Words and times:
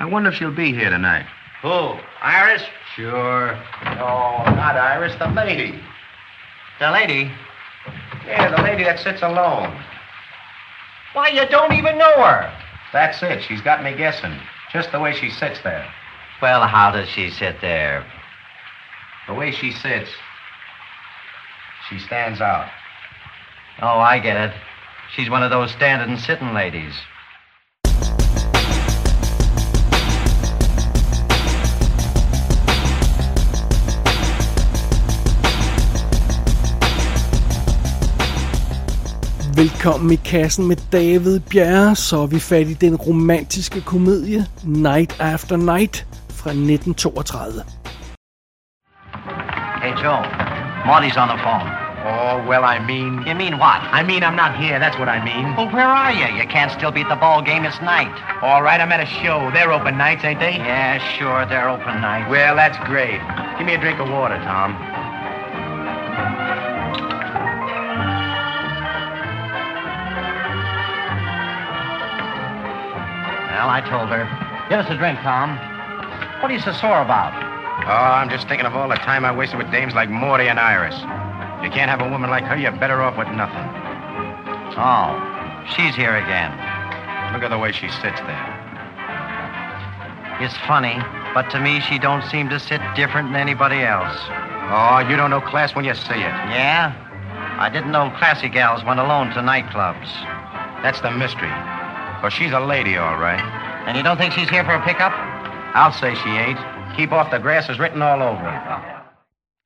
I 0.00 0.04
wonder 0.06 0.30
if 0.30 0.36
she'll 0.36 0.54
be 0.54 0.72
here 0.72 0.90
tonight. 0.90 1.26
Who? 1.62 1.98
Iris? 2.22 2.62
Sure. 2.94 3.54
No, 3.84 4.44
not 4.54 4.76
Iris. 4.76 5.14
The 5.18 5.28
lady. 5.28 5.78
The 6.78 6.90
lady? 6.90 7.30
Yeah, 8.26 8.54
the 8.54 8.62
lady 8.62 8.84
that 8.84 9.00
sits 9.00 9.22
alone. 9.22 9.76
Why, 11.14 11.28
you 11.28 11.48
don't 11.48 11.72
even 11.72 11.98
know 11.98 12.14
her. 12.14 12.52
That's 12.92 13.22
it. 13.22 13.42
She's 13.42 13.60
got 13.60 13.82
me 13.82 13.96
guessing. 13.96 14.38
Just 14.72 14.92
the 14.92 15.00
way 15.00 15.14
she 15.14 15.30
sits 15.30 15.60
there. 15.62 15.86
Well, 16.40 16.66
how 16.66 16.92
does 16.92 17.08
she 17.08 17.30
sit 17.30 17.60
there? 17.60 18.06
The 19.26 19.34
way 19.34 19.50
she 19.50 19.72
sits, 19.72 20.10
she 21.88 21.98
stands 21.98 22.40
out. 22.40 22.68
Oh, 23.82 23.98
I 23.98 24.18
get 24.18 24.36
it. 24.36 24.56
She's 25.14 25.30
one 25.30 25.42
of 25.42 25.50
those 25.50 25.70
standing 25.72 26.10
and 26.10 26.20
sitting 26.20 26.54
ladies. 26.54 26.94
Velkommen 39.58 40.10
i 40.10 40.16
kassen 40.16 40.68
med 40.68 40.76
David 40.92 41.40
Bjerre, 41.50 41.96
så 41.96 42.16
er 42.22 42.26
vi 42.26 42.38
fat 42.40 42.68
i 42.70 42.74
den 42.74 42.96
romantiske 42.96 43.80
komedie 43.80 44.46
Night 44.62 45.20
After 45.20 45.56
Night 45.56 46.06
fra 46.38 46.50
1932. 46.50 47.62
Hey, 49.82 49.92
Joe. 50.02 50.22
Marty's 50.90 51.16
on 51.22 51.28
the 51.34 51.38
phone. 51.46 51.68
Oh, 52.12 52.36
well, 52.50 52.64
I 52.74 52.78
mean. 52.90 53.12
You 53.28 53.34
mean 53.34 53.54
what? 53.64 53.80
I 53.98 54.00
mean, 54.10 54.22
I'm 54.22 54.38
not 54.44 54.52
here. 54.62 54.78
That's 54.84 54.98
what 55.00 55.08
I 55.16 55.18
mean. 55.30 55.46
Well, 55.56 55.70
where 55.76 55.90
are 56.02 56.12
you? 56.20 56.28
You 56.38 56.46
can't 56.56 56.72
still 56.78 56.92
be 56.92 57.00
at 57.06 57.10
the 57.14 57.20
ball 57.26 57.42
game. 57.42 57.62
It's 57.68 57.80
night. 57.80 58.14
All 58.46 58.62
right, 58.62 58.80
I'm 58.80 58.92
at 58.96 59.02
a 59.08 59.10
show. 59.22 59.50
They're 59.54 59.72
open 59.78 59.94
nights, 59.98 60.22
ain't 60.24 60.40
they? 60.40 60.54
Yeah, 60.70 60.98
sure. 61.16 61.40
They're 61.50 61.68
open 61.68 61.94
night. 62.10 62.24
Well, 62.30 62.54
that's 62.54 62.78
great. 62.92 63.20
Give 63.58 63.66
me 63.66 63.74
a 63.74 63.80
drink 63.84 63.98
of 63.98 64.08
water, 64.08 64.38
Tom. 64.50 64.70
Well, 73.58 73.70
I 73.70 73.82
told 73.82 74.06
her. 74.14 74.22
Give 74.70 74.78
us 74.78 74.86
a 74.88 74.94
drink, 74.94 75.18
Tom. 75.18 75.58
What 76.38 76.48
are 76.48 76.54
you 76.54 76.60
so 76.60 76.70
sore 76.70 77.02
about? 77.02 77.34
Oh, 77.90 77.90
I'm 77.90 78.30
just 78.30 78.46
thinking 78.46 78.66
of 78.66 78.76
all 78.76 78.88
the 78.88 78.94
time 79.02 79.24
I 79.24 79.34
wasted 79.34 79.58
with 79.58 79.68
dames 79.72 79.94
like 79.94 80.08
Morty 80.08 80.46
and 80.46 80.60
Iris. 80.60 80.94
If 80.94 81.64
you 81.66 81.70
can't 81.74 81.90
have 81.90 82.00
a 82.00 82.08
woman 82.08 82.30
like 82.30 82.44
her, 82.44 82.54
you're 82.54 82.70
better 82.70 83.02
off 83.02 83.18
with 83.18 83.26
nothing. 83.34 83.66
Oh, 84.78 85.18
she's 85.74 85.96
here 85.98 86.14
again. 86.14 86.54
Look 87.34 87.42
at 87.42 87.50
the 87.50 87.58
way 87.58 87.72
she 87.72 87.88
sits 87.88 88.22
there. 88.30 88.46
It's 90.38 90.56
funny, 90.70 90.94
but 91.34 91.50
to 91.50 91.58
me 91.58 91.80
she 91.80 91.98
don't 91.98 92.22
seem 92.30 92.48
to 92.50 92.60
sit 92.60 92.80
different 92.94 93.34
than 93.34 93.42
anybody 93.42 93.82
else. 93.82 94.14
Oh, 94.70 95.02
you 95.10 95.16
don't 95.16 95.30
know 95.30 95.40
class 95.40 95.74
when 95.74 95.84
you 95.84 95.94
see 95.98 96.22
it. 96.22 96.36
Yeah? 96.54 96.94
I 97.58 97.68
didn't 97.70 97.90
know 97.90 98.14
classy 98.22 98.48
gals 98.48 98.84
went 98.84 99.00
alone 99.00 99.30
to 99.30 99.42
nightclubs. 99.42 100.06
That's 100.86 101.00
the 101.00 101.10
mystery. 101.10 101.50
Well, 102.22 102.30
she's 102.30 102.52
a 102.52 102.60
lady, 102.74 102.96
all 102.96 103.18
right. 103.28 103.42
And 103.86 103.96
you 103.96 104.02
don't 104.02 104.18
think 104.18 104.32
she's 104.32 104.50
here 104.50 104.64
for 104.64 104.74
a 104.74 104.84
pickup? 104.88 105.12
I'll 105.80 105.92
say 105.92 106.14
she 106.22 106.30
ain't. 106.30 106.58
Keep 106.96 107.12
off 107.12 107.30
the 107.30 107.38
grass 107.38 107.68
is 107.68 107.78
written 107.78 108.02
all 108.02 108.22
over 108.22 108.46
it. 108.54 108.62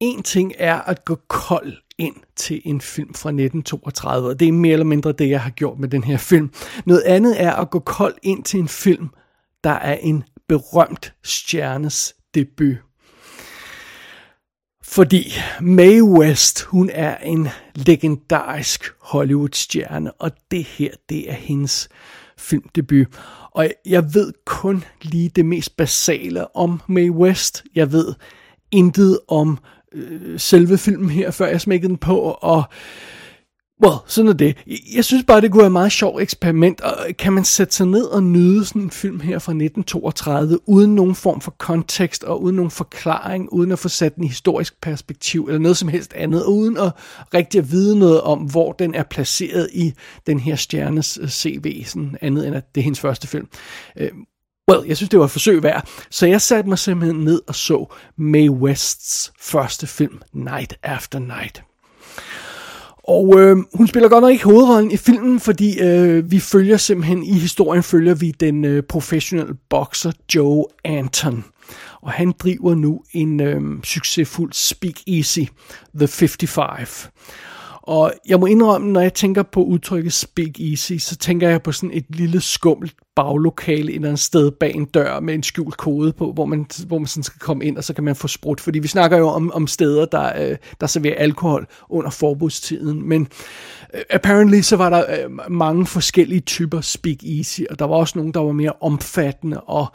En 0.01 0.23
ting 0.23 0.53
er 0.59 0.81
at 0.81 1.05
gå 1.05 1.15
kold 1.29 1.73
ind 1.99 2.17
til 2.37 2.63
en 2.65 2.81
film 2.81 3.15
fra 3.15 3.29
1932, 3.29 4.29
og 4.29 4.41
det 4.41 4.49
er 4.49 4.53
mere 4.53 4.73
eller 4.73 4.85
mindre 4.85 5.13
det, 5.13 5.31
jeg 5.31 5.41
har 5.41 5.51
gjort 5.51 5.79
med 5.79 5.89
den 5.89 6.05
her 6.05 6.17
film. 6.17 6.53
Noget 6.85 7.03
andet 7.03 7.43
er 7.43 7.53
at 7.53 7.71
gå 7.71 7.79
kold 7.79 8.15
ind 8.23 8.45
til 8.45 8.61
en 8.61 8.69
film, 8.69 9.09
der 9.65 9.71
er 9.71 9.95
en 9.95 10.25
berømt 10.49 11.15
stjernes 11.25 12.15
debut. 12.35 12.77
Fordi 14.85 15.33
Mae 15.61 16.05
West, 16.05 16.63
hun 16.63 16.91
er 16.93 17.17
en 17.17 17.49
legendarisk 17.75 18.93
Hollywood-stjerne, 19.01 20.13
og 20.13 20.31
det 20.51 20.65
her, 20.65 20.91
det 21.09 21.31
er 21.31 21.35
hendes 21.35 21.89
filmdebut. 22.43 23.07
Og 23.51 23.69
jeg 23.87 24.15
ved 24.15 24.33
kun 24.45 24.85
lige 25.03 25.29
det 25.29 25.47
mest 25.47 25.77
basale 25.77 26.57
om 26.57 26.81
Mae 26.89 27.13
West. 27.13 27.65
Jeg 27.75 27.93
ved 27.93 28.15
intet 28.71 29.19
om 29.29 29.59
øh, 29.93 30.41
selve 30.41 30.79
filmen 30.79 31.11
her, 31.11 31.31
før 31.31 31.47
jeg 31.47 31.61
smækkede 31.61 31.89
den 31.89 31.99
på, 31.99 32.19
og 32.41 32.65
well, 33.85 33.97
sådan 34.07 34.29
er 34.29 34.33
det. 34.33 34.57
Jeg 34.95 35.05
synes 35.05 35.25
bare, 35.27 35.41
det 35.41 35.51
kunne 35.51 35.59
være 35.59 35.67
et 35.67 35.73
meget 35.73 35.93
sjovt 35.93 36.23
eksperiment, 36.23 36.81
og 36.81 37.09
øh, 37.09 37.15
kan 37.19 37.33
man 37.33 37.45
sætte 37.45 37.75
sig 37.75 37.87
ned 37.87 38.05
og 38.05 38.23
nyde 38.23 38.65
sådan 38.65 38.83
en 38.83 38.91
film 38.91 39.21
her 39.21 39.39
fra 39.39 39.53
1932, 39.53 40.69
uden 40.69 40.95
nogen 40.95 41.15
form 41.15 41.41
for 41.41 41.55
kontekst, 41.59 42.25
og 42.25 42.43
uden 42.43 42.57
nogen 42.57 42.71
forklaring, 42.71 43.53
uden 43.53 43.73
at 43.73 43.79
få 43.79 43.89
sat 43.89 44.17
den 44.17 44.25
i 44.25 44.29
historisk 44.29 44.81
perspektiv, 44.81 45.45
eller 45.47 45.59
noget 45.59 45.77
som 45.77 45.89
helst 45.89 46.13
andet, 46.13 46.45
og 46.45 46.57
uden 46.57 46.77
at 46.77 46.93
rigtig 47.35 47.59
at 47.59 47.71
vide 47.71 47.99
noget 47.99 48.21
om, 48.21 48.39
hvor 48.39 48.73
den 48.73 48.95
er 48.95 49.03
placeret 49.03 49.69
i 49.73 49.93
den 50.27 50.41
her 50.41 50.57
stjernes 50.57 51.19
øh, 51.23 51.29
CV, 51.29 51.85
sådan 51.85 52.17
andet 52.21 52.47
end 52.47 52.57
at 52.57 52.75
det 52.75 52.81
er 52.81 52.85
hendes 52.85 53.01
første 53.01 53.29
film. 53.29 53.49
Øh, 53.97 54.11
well, 54.71 54.89
jeg 54.89 54.97
synes, 54.97 55.11
det 55.11 55.19
var 55.19 55.25
et 55.25 55.31
forsøg 55.31 55.63
værd. 55.63 55.89
Så 56.11 56.27
jeg 56.27 56.41
satte 56.41 56.69
mig 56.69 56.79
simpelthen 56.79 57.25
ned 57.25 57.41
og 57.47 57.55
så 57.55 57.95
Mae 58.17 58.51
Wests 58.51 59.33
første 59.41 59.87
film, 59.87 60.21
Night 60.33 60.75
After 60.83 61.19
Night. 61.19 61.63
Og 63.09 63.41
øh, 63.41 63.57
hun 63.75 63.87
spiller 63.87 64.09
godt 64.09 64.23
nok 64.23 64.33
ikke 64.33 64.45
hovedrollen 64.45 64.91
i 64.91 64.97
filmen, 64.97 65.41
fordi 65.41 65.81
øh, 65.81 66.31
vi 66.31 66.41
følger 66.41 66.77
simpelthen, 66.77 67.23
i 67.25 67.33
historien 67.33 67.83
følger 67.83 68.15
vi 68.15 68.31
den 68.31 68.65
øh, 68.65 68.83
professionelle 68.83 69.55
bokser 69.71 70.13
Joe 70.35 70.65
Anton. 70.85 71.45
Og 72.03 72.11
han 72.11 72.33
driver 72.39 72.75
nu 72.75 73.03
en 73.13 73.41
øh, 73.41 73.83
succesfuld 73.85 74.53
speakeasy, 74.53 75.41
The 75.99 76.09
55. 76.09 77.11
Og 77.83 78.13
jeg 78.29 78.41
må 78.41 78.47
indrømme, 78.47 78.93
når 78.93 79.01
jeg 79.01 79.15
tænker 79.15 79.43
på 79.43 79.63
udtrykket 79.65 80.13
speak 80.13 80.61
easy, 80.61 80.93
så 80.99 81.17
tænker 81.17 81.49
jeg 81.49 81.63
på 81.63 81.73
sådan 81.73 81.91
et 81.93 82.05
lille 82.09 82.41
skummelt 82.41 82.95
baglokale 83.17 83.91
et 83.91 83.95
eller 83.95 84.09
andet 84.09 84.21
sted 84.21 84.51
bag 84.51 84.75
en 84.75 84.85
dør 84.85 85.21
med 85.21 85.35
en 85.35 85.43
skjult 85.43 85.77
kode 85.77 86.13
på, 86.13 86.33
hvor 86.33 86.47
man, 86.47 86.67
hvor 86.87 86.99
man 86.99 87.07
sådan 87.07 87.23
skal 87.23 87.39
komme 87.39 87.65
ind, 87.65 87.77
og 87.77 87.85
så 87.85 87.95
kan 87.95 88.05
man 88.05 88.17
få 88.17 88.29
sprut. 88.29 88.61
Fordi 88.61 88.79
vi 88.79 88.89
snakker 88.89 89.19
jo 89.19 89.29
om, 89.29 89.53
om 89.53 89.67
steder, 89.67 90.05
der, 90.05 90.51
øh, 90.51 90.57
der 90.81 90.87
serverer 90.87 91.15
alkohol 91.15 91.67
under 91.89 92.11
forbudstiden. 92.11 93.09
Men 93.09 93.29
øh, 93.95 94.01
apparently 94.11 94.61
så 94.61 94.77
var 94.77 94.91
der 94.91 95.05
øh, 95.09 95.53
mange 95.53 95.87
forskellige 95.87 96.41
typer 96.41 96.81
speakeasy, 96.81 97.61
og 97.71 97.79
der 97.79 97.85
var 97.85 97.97
også 97.97 98.19
nogle, 98.19 98.33
der 98.33 98.41
var 98.41 98.53
mere 98.53 98.73
omfattende, 98.81 99.61
og 99.61 99.87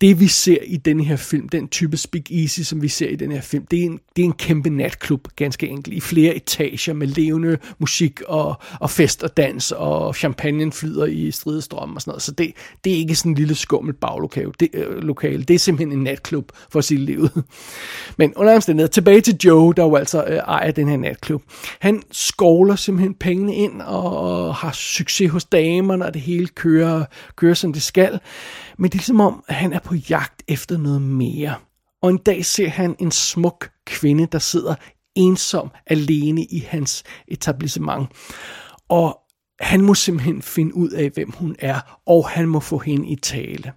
det 0.00 0.20
vi 0.20 0.26
ser 0.26 0.58
i 0.66 0.76
den 0.76 1.00
her 1.00 1.16
film, 1.16 1.48
den 1.48 1.68
type 1.68 1.96
speakeasy, 1.96 2.60
som 2.60 2.82
vi 2.82 2.88
ser 2.88 3.08
i 3.08 3.16
den 3.16 3.32
her 3.32 3.40
film, 3.40 3.66
det 3.66 3.80
er 3.80 3.84
en, 3.84 4.00
det 4.16 4.22
er 4.22 4.26
en 4.26 4.32
kæmpe 4.32 4.70
natklub, 4.70 5.28
ganske 5.36 5.68
enkelt, 5.68 5.96
i 5.96 6.00
flere 6.00 6.34
etager 6.34 6.92
med 6.92 7.06
levende 7.06 7.58
musik 7.78 8.20
og, 8.20 8.60
og 8.80 8.90
fest 8.90 9.22
og 9.22 9.36
dans, 9.36 9.72
og 9.72 10.14
champagne 10.14 10.72
flyder 10.72 11.04
i 11.04 11.30
stridestrøm 11.30 11.94
og 11.94 12.02
sådan 12.02 12.10
noget. 12.10 12.22
Så 12.22 12.32
det, 12.32 12.52
det 12.84 12.92
er 12.92 12.96
ikke 12.96 13.14
sådan 13.14 13.32
en 13.32 13.38
lille 13.38 13.54
skummelt 13.54 14.00
baglokale. 14.00 14.52
Det, 14.60 14.68
øh, 14.72 14.96
lokale. 14.96 15.42
det 15.42 15.54
er 15.54 15.58
simpelthen 15.58 15.98
en 15.98 16.04
natklub 16.04 16.52
for 16.70 16.80
sit 16.80 17.00
liv. 17.00 17.28
Men 18.18 18.34
under 18.36 18.54
omstændighed, 18.54 18.88
tilbage 18.88 19.20
til 19.20 19.36
Joe, 19.44 19.74
der 19.74 19.82
jo 19.82 19.96
altså 19.96 20.24
øh, 20.24 20.36
ejer 20.36 20.70
den 20.70 20.88
her 20.88 20.96
natklub. 20.96 21.42
Han 21.80 22.02
skovler 22.12 22.76
simpelthen 22.76 23.14
pengene 23.14 23.54
ind 23.54 23.82
og, 23.82 24.18
og 24.18 24.54
har 24.54 24.72
succes 24.72 25.30
hos 25.30 25.44
damerne, 25.44 26.04
og 26.04 26.14
det 26.14 26.22
hele 26.22 26.46
kører, 26.46 27.04
kører 27.36 27.54
som 27.54 27.72
det 27.72 27.82
skal. 27.82 28.20
Men 28.78 28.90
det 28.90 28.94
er 28.94 28.98
ligesom 28.98 29.20
om, 29.20 29.44
at 29.48 29.54
han 29.54 29.72
er 29.72 29.80
på 29.80 29.94
jagt 29.94 30.42
efter 30.48 30.78
noget 30.78 31.02
mere. 31.02 31.54
Og 32.02 32.10
en 32.10 32.18
dag 32.18 32.44
ser 32.44 32.68
han 32.68 32.96
en 32.98 33.10
smuk 33.10 33.70
kvinde, 33.86 34.26
der 34.32 34.38
sidder 34.38 34.74
ensom 35.16 35.70
alene 35.86 36.44
i 36.44 36.66
hans 36.68 37.04
etablissement. 37.28 38.08
Og 38.88 39.18
han 39.60 39.80
må 39.80 39.94
simpelthen 39.94 40.42
finde 40.42 40.74
ud 40.74 40.90
af, 40.90 41.10
hvem 41.10 41.30
hun 41.30 41.56
er, 41.58 42.00
og 42.06 42.28
han 42.28 42.48
må 42.48 42.60
få 42.60 42.78
hende 42.78 43.08
i 43.08 43.16
tale. 43.16 43.72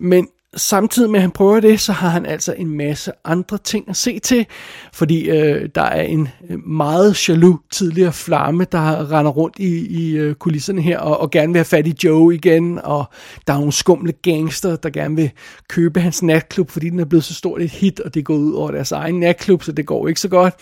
Men 0.00 0.28
samtidig 0.54 1.10
med 1.10 1.18
at 1.18 1.22
han 1.22 1.30
prøver 1.30 1.60
det, 1.60 1.80
så 1.80 1.92
har 1.92 2.08
han 2.08 2.26
altså 2.26 2.54
en 2.58 2.76
masse 2.76 3.12
andre 3.24 3.58
ting 3.58 3.88
at 3.88 3.96
se 3.96 4.18
til, 4.18 4.46
fordi 4.92 5.30
øh, 5.30 5.68
der 5.74 5.82
er 5.82 6.02
en 6.02 6.28
øh, 6.50 6.66
meget 6.66 7.28
jaloux 7.28 7.60
tidligere 7.72 8.12
flamme, 8.12 8.66
der 8.72 9.12
render 9.12 9.30
rundt 9.30 9.58
i, 9.58 9.86
i 9.86 10.16
øh, 10.16 10.34
kulisserne 10.34 10.82
her, 10.82 10.98
og, 10.98 11.20
og 11.20 11.30
gerne 11.30 11.52
vil 11.52 11.58
have 11.58 11.64
fat 11.64 11.86
i 11.86 11.94
Joe 12.04 12.34
igen, 12.34 12.78
og 12.84 13.04
der 13.46 13.52
er 13.52 13.58
nogle 13.58 13.72
skumle 13.72 14.12
gangster, 14.12 14.76
der 14.76 14.90
gerne 14.90 15.16
vil 15.16 15.30
købe 15.68 16.00
hans 16.00 16.22
natklub, 16.22 16.70
fordi 16.70 16.90
den 16.90 17.00
er 17.00 17.04
blevet 17.04 17.24
så 17.24 17.34
stort 17.34 17.62
et 17.62 17.70
hit, 17.70 18.00
og 18.00 18.14
det 18.14 18.24
går 18.24 18.34
ud 18.34 18.52
over 18.52 18.70
deres 18.70 18.92
egen 18.92 19.20
natklub, 19.20 19.62
så 19.62 19.72
det 19.72 19.86
går 19.86 20.08
ikke 20.08 20.20
så 20.20 20.28
godt. 20.28 20.54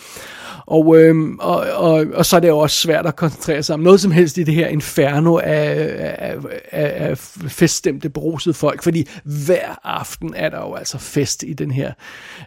Og, 0.67 0.97
øhm, 0.97 1.39
og, 1.39 1.55
og, 1.75 2.05
og 2.13 2.25
så 2.25 2.35
er 2.35 2.39
det 2.39 2.47
jo 2.47 2.57
også 2.57 2.77
svært 2.77 3.05
at 3.05 3.15
koncentrere 3.15 3.63
sig 3.63 3.73
om 3.73 3.79
noget 3.79 4.01
som 4.01 4.11
helst 4.11 4.37
i 4.37 4.43
det 4.43 4.53
her 4.53 4.67
inferno 4.67 5.37
af, 5.37 5.95
af, 6.19 6.37
af, 6.71 7.09
af 7.09 7.17
feststemte, 7.47 8.09
berusede 8.09 8.53
folk, 8.53 8.83
fordi 8.83 9.07
hver 9.23 9.74
aften 9.83 10.33
er 10.35 10.49
der 10.49 10.59
jo 10.59 10.73
altså 10.73 10.97
fest 10.97 11.43
i 11.43 11.53
den 11.53 11.71
her 11.71 11.93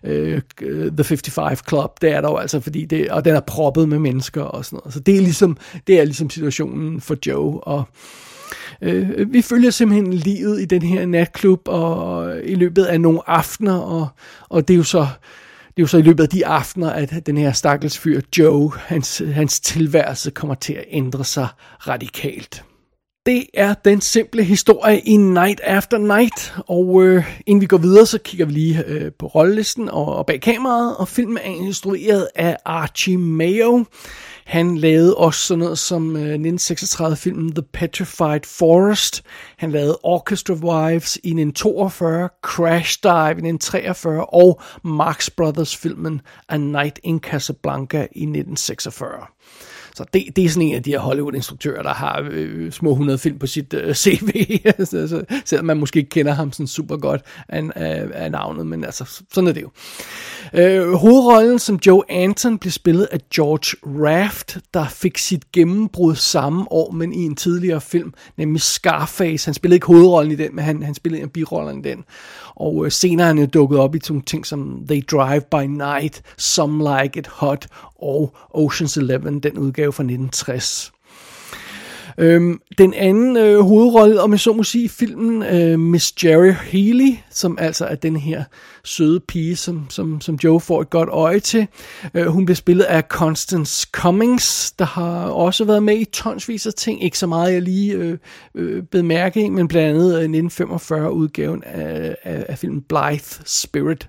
øh, 0.04 0.40
øh 0.62 0.92
The 0.92 1.04
55 1.04 1.62
Club, 1.68 2.00
det 2.00 2.12
er 2.12 2.20
der 2.20 2.28
jo 2.28 2.36
altså, 2.36 2.60
fordi 2.60 2.84
det, 2.84 3.10
og 3.10 3.24
den 3.24 3.34
er 3.34 3.40
proppet 3.40 3.88
med 3.88 3.98
mennesker 3.98 4.42
og 4.42 4.64
sådan 4.64 4.76
noget. 4.76 4.94
Så 4.94 5.00
det 5.00 5.16
er 5.16 5.20
ligesom, 5.20 5.56
det 5.86 6.00
er 6.00 6.04
ligesom 6.04 6.30
situationen 6.30 7.00
for 7.00 7.16
Joe, 7.26 7.60
og 7.60 7.84
Øh, 8.82 9.32
vi 9.32 9.42
følger 9.42 9.70
simpelthen 9.70 10.12
livet 10.12 10.60
i 10.60 10.64
den 10.64 10.82
her 10.82 11.06
natklub 11.06 11.60
og 11.68 12.34
i 12.44 12.54
løbet 12.54 12.84
af 12.84 13.00
nogle 13.00 13.20
aftener, 13.26 13.78
og, 13.78 14.08
og 14.48 14.68
det 14.68 14.74
er 14.74 14.78
jo 14.78 14.84
så 14.84 15.06
det 15.78 15.82
er 15.82 15.84
jo 15.84 15.86
så 15.86 15.98
i 15.98 16.02
løbet 16.02 16.22
af 16.22 16.28
de 16.28 16.46
aftener, 16.46 16.90
at 16.90 17.26
den 17.26 17.36
her 17.36 17.52
stakkels 17.52 17.98
fyr 17.98 18.20
Joe, 18.38 18.72
hans, 18.76 19.22
hans 19.32 19.60
tilværelse 19.60 20.30
kommer 20.30 20.54
til 20.54 20.72
at 20.72 20.84
ændre 20.90 21.24
sig 21.24 21.48
radikalt. 21.88 22.64
Det 23.28 23.46
er 23.54 23.74
den 23.74 24.00
simple 24.00 24.44
historie 24.44 25.00
i 25.00 25.16
Night 25.16 25.60
After 25.60 25.98
Night, 25.98 26.54
og 26.68 27.04
øh, 27.04 27.24
inden 27.46 27.60
vi 27.60 27.66
går 27.66 27.78
videre, 27.78 28.06
så 28.06 28.18
kigger 28.18 28.46
vi 28.46 28.52
lige 28.52 28.84
øh, 28.86 29.12
på 29.18 29.26
rollelisten 29.26 29.88
og, 29.88 30.16
og 30.16 30.26
bag 30.26 30.40
kameraet, 30.40 30.96
og 30.96 31.08
filmen 31.08 31.36
er 31.36 31.66
instrueret 31.66 32.28
af 32.34 32.56
Archie 32.64 33.18
Mayo. 33.18 33.84
Han 34.44 34.78
lavede 34.78 35.16
også 35.16 35.40
sådan 35.40 35.58
noget 35.58 35.78
som 35.78 36.16
øh, 36.16 36.34
1936-filmen 36.34 37.54
The 37.54 37.62
Petrified 37.72 38.40
Forest. 38.44 39.22
Han 39.56 39.70
lavede 39.70 39.98
Orchestra 40.02 40.54
Wives 40.54 41.16
i 41.16 41.28
1942, 41.28 42.28
Crash 42.42 42.98
Dive 43.02 43.28
i 43.28 43.50
1943 43.50 44.24
og 44.24 44.60
Marx 44.84 45.30
Brothers-filmen 45.30 46.20
A 46.48 46.56
Night 46.56 46.98
in 47.02 47.18
Casablanca 47.18 47.98
i 47.98 48.22
1946. 48.22 49.26
Så 49.98 50.04
det, 50.14 50.24
det 50.36 50.44
er 50.44 50.48
sådan 50.48 50.68
en 50.68 50.74
af 50.74 50.82
de 50.82 50.90
her 50.90 50.98
Hollywood-instruktører, 50.98 51.82
der 51.82 51.94
har 51.94 52.28
øh, 52.30 52.64
øh 52.64 52.72
små 52.72 52.90
100 52.90 53.18
film 53.18 53.38
på 53.38 53.46
sit 53.46 53.74
øh, 53.74 53.94
CV, 54.04 54.60
altså, 54.64 55.24
selvom 55.44 55.66
man 55.66 55.76
måske 55.76 55.98
ikke 55.98 56.10
kender 56.10 56.32
ham 56.32 56.52
sådan 56.52 56.66
super 56.66 56.96
godt 56.96 57.22
af, 57.48 57.62
af, 57.74 58.06
af 58.12 58.30
navnet, 58.30 58.66
men 58.66 58.84
altså, 58.84 59.22
sådan 59.32 59.48
er 59.48 59.52
det 59.52 59.62
jo. 59.62 59.70
Øh, 60.54 60.92
hovedrollen 60.92 61.58
som 61.58 61.78
Joe 61.86 62.02
Anton 62.08 62.58
blev 62.58 62.70
spillet 62.70 63.08
af 63.12 63.18
George 63.34 63.76
Raft, 64.04 64.58
der 64.74 64.88
fik 64.88 65.18
sit 65.18 65.52
gennembrud 65.52 66.14
samme 66.14 66.72
år, 66.72 66.90
men 66.90 67.12
i 67.12 67.22
en 67.22 67.36
tidligere 67.36 67.80
film, 67.80 68.12
nemlig 68.36 68.62
Scarface. 68.62 69.46
Han 69.46 69.54
spillede 69.54 69.76
ikke 69.76 69.86
hovedrollen 69.86 70.32
i 70.32 70.36
den, 70.36 70.54
men 70.56 70.64
han, 70.64 70.82
han 70.82 70.94
spillede 70.94 71.22
en 71.22 71.28
birollen 71.28 71.78
i 71.78 71.88
den. 71.88 72.04
Og 72.58 72.84
øh, 72.84 72.92
senere 72.92 73.28
er 73.28 73.34
han 73.34 73.50
dukket 73.50 73.78
op 73.78 73.94
i 73.94 73.98
sådan 74.02 74.22
ting 74.22 74.46
som 74.46 74.84
They 74.88 75.04
Drive 75.10 75.40
By 75.40 75.64
Night, 75.66 76.22
Some 76.36 77.02
Like 77.02 77.18
It 77.18 77.26
Hot 77.26 77.66
og 78.02 78.34
Ocean's 78.54 79.00
Eleven, 79.00 79.40
den 79.40 79.58
udgave 79.58 79.92
fra 79.92 80.02
1960. 80.02 80.92
Øhm, 82.18 82.60
den 82.78 82.94
anden 82.94 83.36
øh, 83.36 83.60
hovedrolle, 83.60 84.20
om 84.20 84.32
jeg 84.32 84.40
så 84.40 84.52
må 84.52 84.62
sige, 84.62 84.84
i 84.84 84.88
filmen, 84.88 85.42
øh, 85.42 85.78
Miss 85.78 86.24
Jerry 86.24 86.52
Healy, 86.52 87.14
som 87.30 87.58
altså 87.60 87.84
er 87.86 87.94
den 87.94 88.16
her 88.16 88.44
søde 88.84 89.20
pige, 89.20 89.56
som, 89.56 89.86
som, 89.90 90.20
som 90.20 90.38
Joe 90.44 90.60
får 90.60 90.80
et 90.80 90.90
godt 90.90 91.08
øje 91.08 91.40
til. 91.40 91.66
Øh, 92.14 92.26
hun 92.26 92.44
bliver 92.44 92.56
spillet 92.56 92.84
af 92.84 93.02
Constance 93.02 93.88
Cummings, 93.92 94.72
der 94.72 94.84
har 94.84 95.28
også 95.28 95.64
været 95.64 95.82
med 95.82 95.98
i 95.98 96.04
tonsvis 96.04 96.66
af 96.66 96.74
ting. 96.74 97.04
Ikke 97.04 97.18
så 97.18 97.26
meget, 97.26 97.52
jeg 97.52 97.62
lige 97.62 97.92
øh, 97.92 98.18
øh, 98.54 98.82
bed 98.82 99.02
men 99.02 99.68
blandt 99.68 99.76
andet 99.76 100.06
øh, 100.06 100.20
1945 100.20 101.12
udgaven 101.12 101.62
af, 101.66 102.16
af, 102.22 102.44
af 102.48 102.58
filmen 102.58 102.82
Blythe 102.82 103.42
Spirit. 103.44 104.08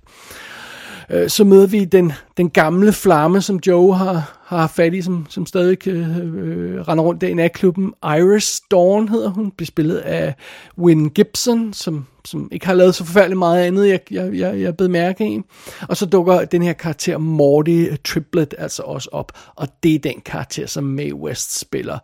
Øh, 1.10 1.30
så 1.30 1.44
møder 1.44 1.68
vi 1.68 1.86
den, 1.86 2.14
den 2.38 2.50
gamle 2.50 2.94
flamme, 2.94 3.42
som 3.42 3.60
Joe 3.68 3.96
har, 3.96 4.40
har 4.46 4.68
fat 4.68 4.94
i, 4.94 5.02
som, 5.02 5.26
som 5.30 5.46
stadig 5.46 5.88
øh, 5.88 6.18
øh 6.18 6.82
render 6.82 7.04
rundt 7.04 7.22
der 7.22 7.28
i 7.28 7.34
natklubben. 7.34 7.94
Iris 8.04 8.62
Dawn 8.72 9.08
hedder 9.08 9.30
hun, 9.30 9.52
bliver 9.52 9.68
spillet 9.68 9.98
af 9.98 10.36
Win 10.78 11.10
Gibson, 11.10 11.74
som, 11.74 12.06
som 12.26 12.50
ikke 12.52 12.66
har 12.66 12.74
lavet 12.74 12.96
så 12.96 13.06
forfærdeligt 13.06 13.40
meget 13.40 13.64
andet, 13.64 13.90
jeg, 13.90 14.00
jeg, 14.12 14.34
jeg, 14.34 14.62
jeg 14.62 14.78
bed 14.78 14.88
mærke 14.88 15.28
i. 15.28 15.42
Og 15.82 15.98
så 15.98 16.06
dukker 16.06 16.46
den 16.46 16.62
her 16.62 16.74
karakter 16.74 17.18
Morty 17.18 17.86
Triplet 18.06 18.56
altså 18.58 18.84
også 18.84 19.10
op, 19.12 19.32
og 19.56 19.68
det 19.84 19.96
er 19.96 20.00
den 20.00 20.22
karakter, 20.26 20.68
som 20.68 20.84
Mae 20.84 21.16
West 21.16 21.60
spiller. 21.60 21.98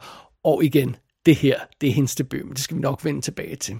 Og 0.43 0.63
igen, 0.63 0.95
det 1.25 1.35
her, 1.35 1.59
det 1.81 1.89
er 1.89 1.93
hendes 1.93 2.15
debut, 2.15 2.45
men 2.45 2.53
det 2.53 2.59
skal 2.59 2.77
vi 2.77 2.81
nok 2.81 3.05
vende 3.05 3.21
tilbage 3.21 3.55
til. 3.55 3.75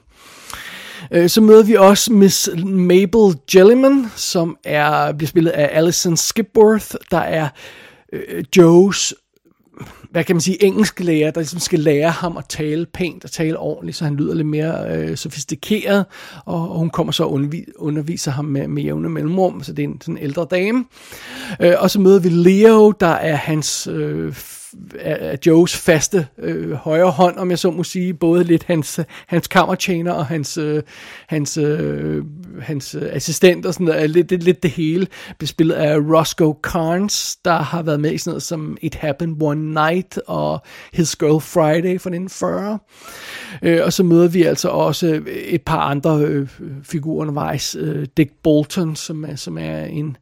Øh, 1.12 1.30
så 1.30 1.42
møder 1.42 1.64
vi 1.64 1.76
også 1.76 2.14
Miss 2.14 2.50
Mabel 2.66 3.36
Jellyman, 3.56 4.06
som 4.16 4.58
er, 4.64 5.12
bliver 5.12 5.28
spillet 5.28 5.52
af 5.52 5.70
Alison 5.78 6.18
Skipworth, 6.18 6.96
der 7.12 7.20
er 7.20 7.48
øh, 8.14 8.44
Joes 8.58 9.14
hvad 10.12 10.24
kan 10.24 10.36
man 10.36 10.42
sige, 10.42 10.64
engelsk 10.64 11.00
lærer, 11.00 11.32
der 11.32 11.42
ligesom 11.42 11.60
skal 11.60 11.80
lære 11.80 12.10
ham 12.10 12.38
at 12.38 12.46
tale 12.50 12.86
pænt 12.86 13.24
og 13.24 13.32
tale 13.32 13.60
ordentligt, 13.60 13.98
så 13.98 14.04
han 14.04 14.16
lyder 14.16 14.34
lidt 14.34 14.48
mere 14.48 14.98
øh, 14.98 15.18
sofistikeret, 15.18 16.06
og, 16.46 16.72
og 16.72 16.80
hun 16.80 16.90
kommer 16.90 17.14
så 17.14 17.24
og 17.24 17.32
underviser, 17.32 17.72
underviser 17.76 18.32
ham 18.32 18.46
med, 18.46 18.68
med 18.68 18.84
jævne 18.84 19.10
mellemrum, 19.10 19.64
så 19.64 19.74
det 19.74 19.84
er 19.84 19.88
en 19.88 20.02
sådan 20.02 20.18
ældre 20.22 20.48
dame. 20.52 20.86
Øh, 21.62 21.74
og 21.80 21.92
så 21.92 22.00
møder 22.00 22.20
vi 22.20 22.30
Leo, 22.30 22.92
der 22.92 23.08
er 23.08 23.36
hans 23.36 23.88
øh, 23.88 24.34
er 25.00 25.38
Joes 25.46 25.78
faste 25.78 26.28
øh, 26.38 26.72
højre 26.72 27.12
hånd, 27.12 27.38
om 27.38 27.50
jeg 27.50 27.60
så 27.60 27.72
må 27.72 27.84
sige, 27.84 28.14
både 28.14 28.44
lidt 28.44 28.64
hans, 28.64 29.00
hans 29.28 29.48
kammertjener 29.48 30.12
og 30.12 30.26
hans, 30.26 30.58
øh, 30.58 30.84
hans, 31.28 31.58
øh, 31.58 32.24
hans 32.62 32.96
øh, 32.96 33.10
assistent 33.12 33.66
og 33.66 33.74
sådan 33.74 33.86
noget, 33.86 34.10
lidt, 34.10 34.32
lidt, 34.32 34.44
lidt 34.44 34.64
det 34.64 34.72
hele, 34.72 35.08
bespillet 35.40 35.66
spillet 35.66 35.76
af 35.76 35.98
Roscoe 35.98 36.56
Carnes, 36.62 37.36
der 37.46 37.58
har 37.58 37.82
været 37.82 38.00
med 38.00 38.12
i 38.12 38.18
sådan 38.18 38.32
noget 38.32 38.44
som 38.44 38.78
It 38.82 38.96
Happened 38.96 39.42
One 39.42 39.74
Night 39.74 40.20
og 40.28 40.62
His 40.94 41.16
Girl 41.16 41.42
Friday 41.42 42.00
fra 42.00 42.10
1940. 42.10 42.80
Øh, 43.64 43.82
og 43.86 43.94
så 43.94 44.04
møder 44.04 44.28
vi 44.28 44.44
altså 44.44 44.70
også 44.70 45.22
et 45.28 45.62
par 45.62 45.80
andre 45.80 46.20
øh, 46.20 46.50
figurer 46.84 47.22
undervejs. 47.22 47.76
Øh, 47.80 48.08
Dick 48.18 48.32
Bolton, 48.44 48.96
som 48.96 49.26
er, 49.26 49.36
som 49.36 49.58
er 49.58 49.86
en, 49.86 50.18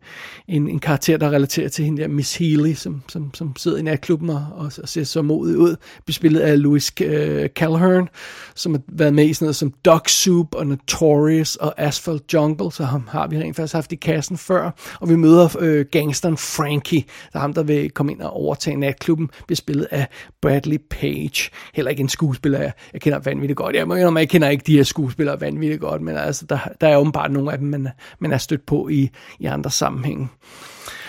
en, 0.47 0.69
en 0.69 0.79
karakter, 0.79 1.17
der 1.17 1.29
relaterer 1.29 1.69
til 1.69 1.85
hende 1.85 2.01
der 2.01 2.07
Miss 2.07 2.38
Healy, 2.38 2.73
som, 2.73 3.01
som, 3.07 3.33
som 3.33 3.55
sidder 3.55 3.77
i 3.77 3.81
natklubben 3.81 4.29
og, 4.29 4.42
og, 4.51 4.71
og 4.81 4.89
ser 4.89 5.03
så 5.03 5.21
modig 5.21 5.57
ud. 5.57 5.75
Bespillet 6.05 6.39
af 6.39 6.61
Louis 6.61 6.91
øh, 7.01 7.43
uh, 7.43 7.47
Calhern, 7.47 8.09
som 8.55 8.73
har 8.73 8.81
været 8.87 9.13
med 9.13 9.25
i 9.25 9.33
sådan 9.33 9.45
noget 9.45 9.55
som 9.55 9.73
Dog 9.85 10.01
Soup 10.07 10.55
og 10.55 10.67
Notorious 10.67 11.55
og 11.55 11.73
Asphalt 11.77 12.33
Jungle, 12.33 12.71
så 12.71 12.83
ham 12.83 13.07
har 13.11 13.27
vi 13.27 13.37
rent 13.37 13.55
faktisk 13.55 13.73
haft 13.73 13.91
i 13.91 13.95
kassen 13.95 14.37
før. 14.37 14.71
Og 14.99 15.09
vi 15.09 15.15
møder 15.15 15.55
øh, 15.59 15.85
gangsteren 15.91 16.37
Frankie, 16.37 17.03
der 17.33 17.39
er 17.39 17.41
ham, 17.41 17.53
der 17.53 17.63
vil 17.63 17.89
komme 17.89 18.11
ind 18.11 18.21
og 18.21 18.33
overtage 18.33 18.75
natklubben, 18.75 19.29
bespillet 19.47 19.87
af 19.91 20.07
Bradley 20.41 20.77
Page. 20.89 21.49
Heller 21.73 21.89
ikke 21.89 22.01
en 22.01 22.09
skuespiller, 22.09 22.59
jeg, 22.59 22.71
jeg 22.93 23.01
kender 23.01 23.19
vanvittigt 23.19 23.57
godt. 23.57 23.75
Jeg, 23.75 23.87
må 23.87 23.95
jeg 23.95 24.29
kender 24.29 24.49
ikke 24.49 24.63
de 24.67 24.75
her 24.75 24.83
skuespillere 24.83 25.41
vanvittigt 25.41 25.81
godt, 25.81 26.01
men 26.01 26.17
altså, 26.17 26.45
der, 26.45 26.57
der 26.81 26.87
er 26.87 26.97
åbenbart 26.97 27.31
nogle 27.31 27.51
af 27.51 27.57
dem, 27.57 27.67
man, 27.67 27.87
man 28.19 28.31
er 28.31 28.37
stødt 28.37 28.65
på 28.65 28.87
i, 28.87 29.09
i 29.39 29.45
andre 29.45 29.71
sammenhænge. 29.71 30.27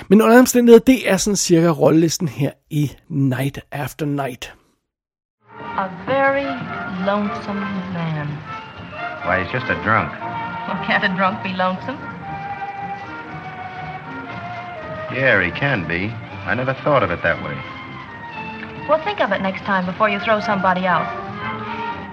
Men 0.09 0.23
under 0.23 0.39
omstændigheder, 0.39 0.85
det 0.85 1.11
er 1.11 1.17
sådan 1.17 1.37
cirka 1.37 1.69
rollelisten 1.69 2.29
her 2.29 2.51
i 2.71 2.93
Night 3.09 3.59
After 3.73 4.07
Night. 4.07 4.55
A 5.79 5.89
very 6.07 6.51
lonesome 7.07 7.61
man. 7.93 8.27
Why, 9.25 9.43
he's 9.43 9.53
just 9.53 9.67
a 9.71 9.77
drunk. 9.87 10.11
Well, 10.67 10.79
can't 10.87 11.05
a 11.05 11.17
drunk 11.19 11.37
be 11.43 11.53
lonesome? 11.65 11.99
Yeah, 15.17 15.43
he 15.45 15.51
can 15.51 15.89
be. 15.89 16.13
I 16.51 16.55
never 16.55 16.75
thought 16.85 17.03
of 17.03 17.11
it 17.11 17.21
that 17.23 17.39
way. 17.45 17.57
Well, 18.89 19.01
think 19.07 19.21
of 19.21 19.33
it 19.33 19.41
next 19.41 19.63
time 19.65 19.87
before 19.87 20.09
you 20.11 20.21
throw 20.21 20.41
somebody 20.41 20.87
out. 20.87 21.09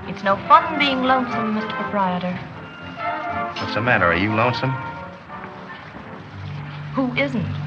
It's 0.09 0.23
no 0.23 0.35
fun 0.47 0.79
being 0.79 1.01
lonesome, 1.03 1.47
Mr. 1.57 1.73
Proprietor. 1.79 2.35
What's 3.59 3.73
the 3.73 3.81
matter? 3.81 4.05
Are 4.05 4.21
you 4.25 4.33
lonesome? 4.33 4.71
Who 6.95 7.05
isn't? 7.15 7.60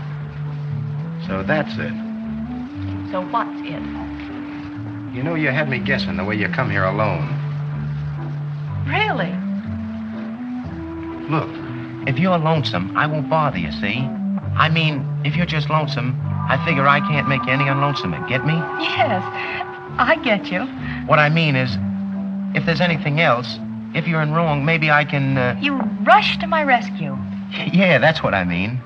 So 1.26 1.42
that's 1.42 1.72
it. 1.78 1.94
So 3.10 3.20
what's 3.30 3.60
it? 3.60 3.82
You 5.14 5.22
know, 5.22 5.34
you 5.34 5.48
had 5.48 5.68
me 5.68 5.78
guessing 5.78 6.16
the 6.16 6.24
way 6.24 6.36
you 6.36 6.48
come 6.48 6.70
here 6.70 6.84
alone. 6.84 7.28
Really? 8.86 9.32
Look, 11.30 11.48
if 12.06 12.18
you're 12.18 12.36
lonesome, 12.36 12.96
I 12.96 13.06
won't 13.06 13.30
bother 13.30 13.58
you, 13.58 13.72
see? 13.72 14.00
I 14.56 14.68
mean, 14.68 15.06
if 15.24 15.36
you're 15.36 15.46
just 15.46 15.70
lonesome, 15.70 16.20
I 16.48 16.62
figure 16.64 16.86
I 16.86 17.00
can't 17.00 17.28
make 17.28 17.44
you 17.46 17.52
any 17.52 17.64
unlonesomer. 17.64 18.28
Get 18.28 18.44
me? 18.44 18.54
Yes, 18.80 19.22
I 19.98 20.16
get 20.22 20.50
you. 20.50 20.66
What 21.06 21.18
I 21.18 21.28
mean 21.28 21.56
is, 21.56 21.76
if 22.54 22.66
there's 22.66 22.80
anything 22.80 23.20
else, 23.20 23.58
if 23.94 24.06
you're 24.06 24.20
in 24.20 24.32
wrong, 24.32 24.64
maybe 24.64 24.90
I 24.90 25.04
can. 25.04 25.38
Uh... 25.38 25.58
You 25.60 25.76
rush 26.02 26.38
to 26.38 26.46
my 26.46 26.62
rescue. 26.64 27.16
Yeah, 27.72 27.98
that's 27.98 28.20
what 28.20 28.34
I 28.34 28.44
mean. 28.44 28.80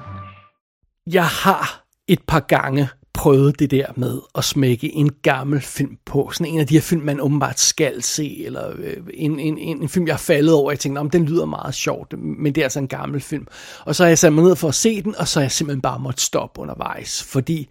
Jeg 1.07 1.25
har 1.25 1.88
et 2.09 2.21
par 2.27 2.41
gange 2.41 2.89
prøvet 3.19 3.59
det 3.59 3.71
der 3.71 3.87
med 3.97 4.21
at 4.35 4.45
smække 4.45 4.95
en 4.95 5.11
gammel 5.23 5.61
film 5.61 5.97
på. 6.07 6.31
Sådan 6.33 6.53
en 6.53 6.61
af 6.61 6.67
de 6.67 6.75
her 6.75 6.81
film, 6.81 7.03
man 7.03 7.21
åbenbart 7.21 7.61
skal 7.61 8.03
se, 8.03 8.45
eller 8.45 8.71
øh, 8.79 8.97
en, 9.15 9.41
en, 9.41 9.59
en, 9.59 9.83
en 9.83 9.89
film, 9.89 10.07
jeg 10.07 10.13
er 10.13 10.17
faldet 10.17 10.55
over. 10.55 10.71
Jeg 10.71 10.79
tænkte, 10.79 10.99
om 10.99 11.11
den 11.11 11.25
lyder 11.25 11.47
meget 11.47 11.75
sjovt, 11.75 12.15
men 12.19 12.55
det 12.55 12.61
er 12.61 12.65
altså 12.65 12.79
en 12.79 12.89
gammel 12.89 13.21
film. 13.21 13.47
Og 13.85 13.95
så 13.95 14.03
har 14.03 14.09
jeg 14.09 14.19
sat 14.19 14.33
mig 14.33 14.45
ned 14.45 14.57
for 14.57 14.69
at 14.69 14.75
se 14.75 15.03
den, 15.03 15.15
og 15.19 15.29
så 15.29 15.39
har 15.41 15.45
jeg 15.45 15.53
simpelthen 15.53 15.81
bare 15.81 15.99
måttet 15.99 16.21
stoppe 16.21 16.61
undervejs, 16.61 17.23
fordi 17.23 17.69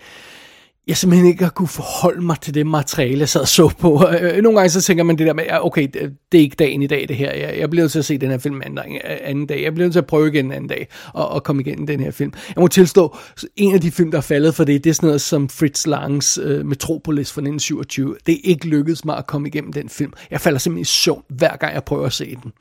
jeg 0.88 0.98
simpelthen 0.98 1.28
ikke 1.28 1.44
har 1.44 1.52
kunne 1.52 1.68
forholde 1.68 2.22
mig 2.22 2.40
til 2.42 2.54
det 2.54 2.68
materiale, 2.68 3.20
jeg 3.20 3.30
sad 3.30 3.42
og 3.42 3.48
så 3.48 3.72
på. 3.80 4.08
Øh, 4.22 4.42
nogle 4.42 4.58
gange 4.58 4.70
så 4.70 4.82
tænker 4.82 5.04
man 5.04 5.18
det 5.18 5.28
der 5.28 5.34
med, 5.34 5.44
ja, 5.44 5.66
okay, 5.66 5.88
det 6.32 6.38
er 6.38 6.42
ikke 6.42 6.56
dagen 6.56 6.82
i 6.82 6.88
dag, 6.88 7.06
det 7.08 7.16
her. 7.16 7.34
Jeg, 7.34 7.60
jeg 7.60 7.70
bliver 7.70 7.84
nødt 7.84 7.92
til 7.92 8.00
at 8.00 8.06
se 8.06 8.18
den 8.18 8.30
her 8.30 8.38
film 8.38 8.62
anden, 8.66 8.96
øh, 8.96 9.18
anden 9.24 9.46
dag. 9.46 9.64
Jeg 9.64 9.74
bliver 9.74 9.86
nødt 9.86 9.94
til 9.94 10.00
at 10.00 10.06
prøve 10.06 10.28
igen 10.28 10.46
en 10.46 10.52
anden 10.52 10.70
dag 10.70 10.88
og, 11.14 11.30
og 11.30 11.44
komme 11.44 11.62
igennem 11.62 11.88
den 11.88 12.00
her 12.00 12.12
film. 12.12 12.34
Jeg 12.56 12.62
må 12.62 12.68
tilstå, 12.68 13.16
en 13.56 13.74
af 13.74 13.82
de 13.82 13.92
film, 13.92 14.12
der 14.12 14.18
er 14.18 14.22
faldet 14.22 14.56
for 14.56 14.64
det, 14.64 14.84
det 14.84 14.90
er 14.90 14.94
sådan 14.94 15.08
noget 15.08 15.22
som 15.22 15.50
Fritz 15.50 15.88
Langs 15.88 16.40
uh, 16.40 16.66
Metropolis 16.66 17.32
fra 17.32 17.42
1927. 17.42 18.16
Det 18.26 18.34
er 18.34 18.40
ikke 18.44 18.68
lykkedes 18.68 19.06
mig 19.06 19.18
at 19.18 19.28
komme 19.28 19.48
igennem 19.48 19.74
den 19.74 19.90
film. 19.90 20.14
Jeg 20.32 20.42
falder 20.42 20.60
simpelthen 20.60 20.82
i 20.82 20.86
søvn, 20.86 21.24
hver 21.30 21.58
gang 21.58 21.74
jeg 21.74 21.84
prøver 21.84 22.06
at 22.06 22.14
se 22.14 22.38
den. 22.44 22.52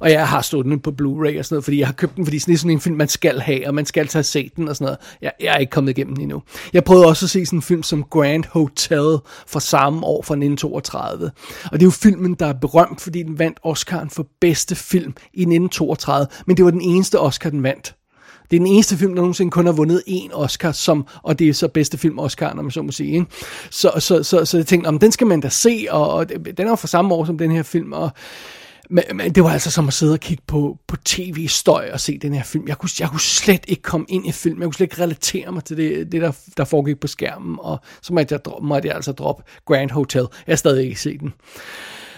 Og 0.00 0.10
jeg 0.10 0.28
har 0.28 0.40
stået 0.40 0.66
den 0.66 0.80
på 0.80 0.90
Blu-ray 0.90 1.38
og 1.38 1.44
sådan 1.44 1.54
noget, 1.54 1.64
fordi 1.64 1.78
jeg 1.78 1.88
har 1.88 1.94
købt 1.94 2.16
den, 2.16 2.26
fordi 2.26 2.38
sådan, 2.38 2.52
det 2.52 2.58
er 2.58 2.60
sådan 2.60 2.70
en 2.70 2.80
film, 2.80 2.96
man 2.96 3.08
skal 3.08 3.40
have, 3.40 3.68
og 3.68 3.74
man 3.74 3.86
skal 3.86 4.08
tage 4.08 4.22
se 4.22 4.50
den 4.56 4.68
og 4.68 4.76
sådan 4.76 4.84
noget. 4.84 4.98
Jeg, 5.22 5.32
jeg 5.40 5.54
er 5.54 5.58
ikke 5.58 5.70
kommet 5.70 5.90
igennem 5.90 6.14
den 6.14 6.22
endnu. 6.22 6.42
Jeg 6.72 6.84
prøvede 6.84 7.06
også 7.06 7.26
at 7.26 7.30
se 7.30 7.46
sådan 7.46 7.62
film 7.64 7.82
som 7.82 8.04
Grand 8.10 8.44
Hotel 8.50 9.18
fra 9.46 9.60
samme 9.60 10.06
år 10.06 10.22
fra 10.22 10.34
1932. 10.34 11.30
Og 11.64 11.72
det 11.72 11.82
er 11.82 11.86
jo 11.86 11.90
filmen, 11.90 12.34
der 12.34 12.46
er 12.46 12.52
berømt, 12.52 13.00
fordi 13.00 13.22
den 13.22 13.38
vandt 13.38 13.58
Oscar'en 13.66 14.08
for 14.08 14.26
bedste 14.40 14.74
film 14.74 15.14
i 15.34 15.42
1932, 15.42 16.26
men 16.46 16.56
det 16.56 16.64
var 16.64 16.70
den 16.70 16.80
eneste 16.80 17.20
Oscar, 17.20 17.50
den 17.50 17.62
vandt. 17.62 17.94
Det 18.50 18.56
er 18.56 18.60
den 18.60 18.66
eneste 18.66 18.96
film, 18.96 19.14
der 19.14 19.16
nogensinde 19.16 19.50
kun 19.50 19.66
har 19.66 19.72
vundet 19.72 20.02
én 20.08 20.32
Oscar, 20.32 20.72
som, 20.72 21.06
og 21.22 21.38
det 21.38 21.48
er 21.48 21.52
så 21.52 21.68
bedste 21.68 21.98
film 21.98 22.18
Oscar, 22.18 22.54
når 22.54 22.62
man 22.62 22.70
så 22.70 22.82
må 22.82 22.92
sige. 22.92 23.12
Ikke? 23.12 23.26
Så, 23.70 23.92
så, 23.98 24.22
så, 24.22 24.44
så 24.44 24.56
jeg 24.56 24.66
tænkte, 24.66 24.88
om 24.88 24.98
den 24.98 25.12
skal 25.12 25.26
man 25.26 25.40
da 25.40 25.48
se, 25.48 25.86
og, 25.90 26.10
og 26.10 26.28
den 26.28 26.66
er 26.66 26.68
jo 26.68 26.74
fra 26.74 26.88
samme 26.88 27.14
år 27.14 27.24
som 27.24 27.38
den 27.38 27.50
her 27.50 27.62
film, 27.62 27.92
og 27.92 28.10
men, 28.90 29.04
men 29.14 29.32
det 29.32 29.44
var 29.44 29.50
altså 29.50 29.70
som 29.70 29.88
at 29.88 29.94
sidde 29.94 30.12
og 30.12 30.20
kigge 30.20 30.42
på, 30.46 30.78
på 30.86 30.96
tv-støj 31.04 31.90
og 31.92 32.00
se 32.00 32.18
den 32.18 32.34
her 32.34 32.42
film. 32.42 32.68
Jeg 32.68 32.78
kunne, 32.78 32.90
jeg 33.00 33.08
kunne 33.08 33.20
slet 33.20 33.64
ikke 33.68 33.82
komme 33.82 34.06
ind 34.08 34.26
i 34.26 34.32
film. 34.32 34.60
Jeg 34.60 34.66
kunne 34.66 34.74
slet 34.74 34.84
ikke 34.84 35.02
relatere 35.02 35.52
mig 35.52 35.64
til 35.64 35.76
det, 35.76 36.12
det 36.12 36.22
der, 36.22 36.32
der 36.56 36.64
foregik 36.64 37.00
på 37.00 37.06
skærmen. 37.06 37.56
Og 37.60 37.80
så 38.02 38.12
måtte 38.12 38.32
jeg, 38.34 38.40
måtte 38.62 38.88
jeg 38.88 38.96
altså 38.96 39.12
droppe 39.12 39.42
Grand 39.66 39.90
Hotel. 39.90 40.26
Jeg 40.46 40.52
har 40.52 40.56
stadig 40.56 40.84
ikke 40.84 41.00
set 41.00 41.20
den. 41.20 41.32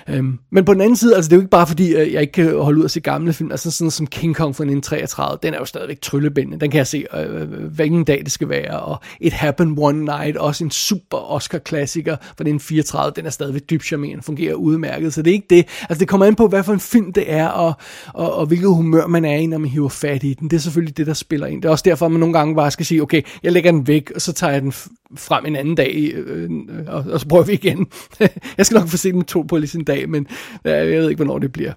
Øhm, 0.09 0.39
men 0.51 0.65
på 0.65 0.73
den 0.73 0.81
anden 0.81 0.97
side, 0.97 1.17
altså 1.17 1.29
det 1.29 1.33
er 1.33 1.37
jo 1.37 1.41
ikke 1.41 1.51
bare 1.51 1.67
fordi, 1.67 1.95
øh, 1.95 2.13
jeg 2.13 2.21
ikke 2.21 2.33
kan 2.33 2.59
holde 2.59 2.79
ud 2.79 2.85
at 2.85 2.91
se 2.91 3.01
gamle 3.01 3.33
film, 3.33 3.51
altså 3.51 3.71
sådan 3.71 3.91
som 3.91 4.07
King 4.07 4.37
Kong 4.37 4.57
fra 4.57 4.65
1933, 4.65 5.39
den 5.43 5.55
er 5.55 5.59
jo 5.59 5.65
stadigvæk 5.65 6.01
tryllebindende, 6.01 6.61
den 6.61 6.71
kan 6.71 6.79
jeg 6.79 6.87
se 6.87 7.05
øh, 7.15 7.43
øh 7.43 7.65
hvilken 7.65 8.05
dag 8.05 8.21
det 8.25 8.33
skal 8.33 8.49
være, 8.49 8.81
og 8.81 9.01
It 9.21 9.33
Happened 9.33 9.77
One 9.79 10.05
Night, 10.05 10.37
også 10.37 10.65
en 10.65 10.71
super 10.71 11.33
Oscar-klassiker 11.33 12.17
fra 12.17 12.27
1934, 12.27 13.13
den 13.17 13.27
er 13.27 13.31
stadigvæk 13.31 13.63
dybt 13.71 13.85
charmerende, 13.85 14.23
fungerer 14.23 14.55
udmærket, 14.55 15.15
så 15.15 15.23
det 15.23 15.31
er 15.31 15.35
ikke 15.35 15.47
det, 15.51 15.67
altså 15.89 16.01
det 16.01 16.09
kommer 16.09 16.27
an 16.27 16.35
på, 16.35 16.49
hvad 16.49 16.63
for 16.63 16.73
en 16.73 16.81
film 16.81 17.13
det 17.13 17.33
er, 17.33 17.47
og, 17.47 17.73
og, 18.15 18.35
og 18.35 18.47
hvilket 18.47 18.69
humør 18.69 19.07
man 19.07 19.25
er 19.25 19.37
i, 19.37 19.47
når 19.47 19.59
man 19.59 19.71
hiver 19.71 19.89
fat 19.89 20.25
i 20.25 20.35
den, 20.35 20.51
det 20.51 20.57
er 20.57 20.61
selvfølgelig 20.61 20.97
det, 20.97 21.07
der 21.07 21.15
spiller 21.15 21.47
ind, 21.47 21.63
det 21.63 21.69
er 21.69 21.73
også 21.73 21.85
derfor, 21.87 22.07
at 22.07 22.13
man 22.13 22.21
nogle 22.21 22.39
gange 22.39 22.55
bare 22.55 22.71
skal 22.71 22.87
sige, 22.87 23.03
okay, 23.03 23.23
jeg 23.43 23.53
lægger 23.53 23.71
den 23.71 23.87
væk, 23.87 24.11
og 24.15 24.21
så 24.21 24.33
tager 24.33 24.53
jeg 24.53 24.63
den 24.63 24.73
frem 25.15 25.47
en 25.47 25.57
anden 25.57 25.75
dag, 25.75 26.13
øh, 26.15 26.51
øh, 26.51 26.85
og, 26.87 27.05
og 27.13 27.21
så 27.21 27.29
prøver 27.29 27.45
vi 27.45 27.53
igen. 27.53 27.87
jeg 28.59 28.67
skal 28.67 28.79
nok 28.79 28.89
få 28.89 28.97
set 28.97 29.15
den 29.15 29.25
to 29.25 29.43
på 29.43 29.57
lige 29.57 29.69
sin 29.69 29.85
dag, 29.85 29.96
men 30.09 30.27
ja, 30.65 30.77
jeg 30.77 30.87
ved 30.87 31.11
ikke, 31.11 31.25
hvornår 31.25 31.39
det 31.39 31.53
bliver. 31.53 31.73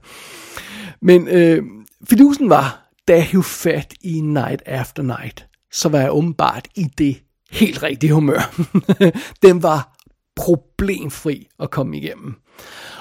Men 1.02 1.28
øh, 1.28 1.64
fidusen 2.10 2.50
var, 2.50 2.92
da 3.08 3.14
jeg 3.14 3.24
hævde 3.24 3.48
fat 3.48 3.94
i 4.02 4.22
Night 4.22 4.62
After 4.66 5.04
Night, 5.04 5.46
så 5.72 5.90
var 5.90 6.00
jeg 6.00 6.14
åbenbart 6.14 6.68
i 6.76 6.84
det 6.98 7.22
helt 7.52 7.84
rigtige 7.84 8.14
humør. 8.14 8.56
den 9.48 9.64
var 9.64 10.00
problemfri 10.36 11.48
at 11.60 11.72
komme 11.72 11.98
igennem. 11.98 12.34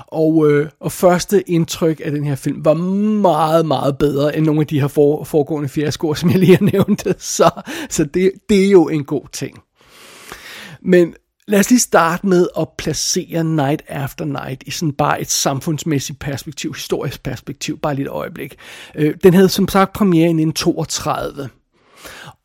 Og, 0.06 0.50
øh, 0.50 0.68
og 0.80 0.92
første 0.92 1.50
indtryk 1.50 2.00
af 2.04 2.10
den 2.10 2.24
her 2.24 2.34
film 2.34 2.64
var 2.64 2.74
meget, 2.74 3.66
meget 3.66 3.98
bedre 3.98 4.36
end 4.36 4.46
nogle 4.46 4.60
af 4.60 4.66
de 4.66 4.80
her 4.80 4.88
for, 4.88 5.24
foregående 5.24 5.68
fiaskoer, 5.68 6.14
som 6.14 6.30
jeg 6.30 6.38
lige 6.38 6.56
har 6.56 6.70
nævnt. 6.72 7.06
Så, 7.36 7.50
så 7.90 8.04
det, 8.04 8.32
det 8.48 8.66
er 8.66 8.70
jo 8.70 8.88
en 8.88 9.04
god 9.04 9.28
ting. 9.32 9.58
Men 10.82 11.14
lad 11.48 11.60
os 11.60 11.70
lige 11.70 11.80
starte 11.80 12.26
med 12.26 12.48
at 12.58 12.68
placere 12.78 13.44
Night 13.44 13.82
After 13.88 14.24
Night 14.24 14.62
i 14.66 14.70
sådan 14.70 14.92
bare 14.92 15.20
et 15.20 15.30
samfundsmæssigt 15.30 16.18
perspektiv, 16.18 16.74
historisk 16.74 17.22
perspektiv, 17.22 17.78
bare 17.78 17.94
lidt 17.94 18.08
et 18.08 18.12
øjeblik. 18.12 18.54
Øh, 18.94 19.14
den 19.22 19.34
havde 19.34 19.48
som 19.48 19.68
sagt 19.68 19.92
premiere 19.92 20.26
i 20.26 20.42
1932. 20.42 21.48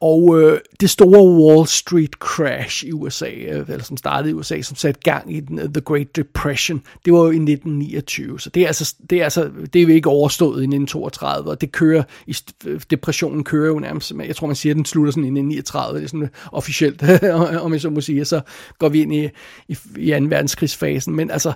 Og 0.03 0.41
øh, 0.41 0.59
det 0.79 0.89
store 0.89 1.33
Wall 1.33 1.67
Street 1.67 2.13
crash 2.13 2.85
i 2.85 2.91
USA, 2.91 3.29
øh, 3.29 3.65
eller 3.69 3.83
som 3.83 3.97
startede 3.97 4.29
i 4.29 4.33
USA, 4.33 4.61
som 4.61 4.75
satte 4.75 5.01
gang 5.03 5.35
i 5.35 5.39
den, 5.39 5.59
uh, 5.59 5.65
The 5.65 5.81
Great 5.81 6.15
Depression, 6.15 6.81
det 7.05 7.13
var 7.13 7.19
jo 7.19 7.25
i 7.25 7.35
1929. 7.35 8.39
Så 8.39 8.49
det 8.49 8.63
er 8.63 8.67
altså, 8.67 8.95
det 9.09 9.19
er, 9.19 9.23
altså, 9.23 9.49
det 9.73 9.79
er 9.79 9.83
jo 9.83 9.89
ikke 9.89 10.09
overstået 10.09 10.49
i 10.49 10.67
1932, 10.67 11.49
og 11.49 11.61
det 11.61 11.71
kører, 11.71 12.03
i, 12.27 12.35
øh, 12.65 12.81
depressionen 12.89 13.43
kører 13.43 13.67
jo 13.67 13.79
nærmest, 13.79 14.13
jeg 14.27 14.35
tror 14.35 14.47
man 14.47 14.55
siger, 14.55 14.73
at 14.73 14.77
den 14.77 14.85
slutter 14.85 15.11
sådan 15.11 15.23
i 15.23 15.27
1939, 15.27 15.99
det 15.99 16.03
er 16.03 16.07
sådan 16.07 16.23
øh, 16.23 16.29
officielt, 16.51 17.03
om 17.63 17.73
jeg 17.73 17.81
så 17.81 17.89
må 17.89 18.01
sige, 18.01 18.25
så 18.25 18.41
går 18.79 18.89
vi 18.89 19.01
ind 19.01 19.13
i, 19.13 19.29
i, 19.67 19.77
i 19.97 20.09
2. 20.09 20.25
verdenskrigsfasen, 20.25 21.15
men 21.15 21.31
altså, 21.31 21.53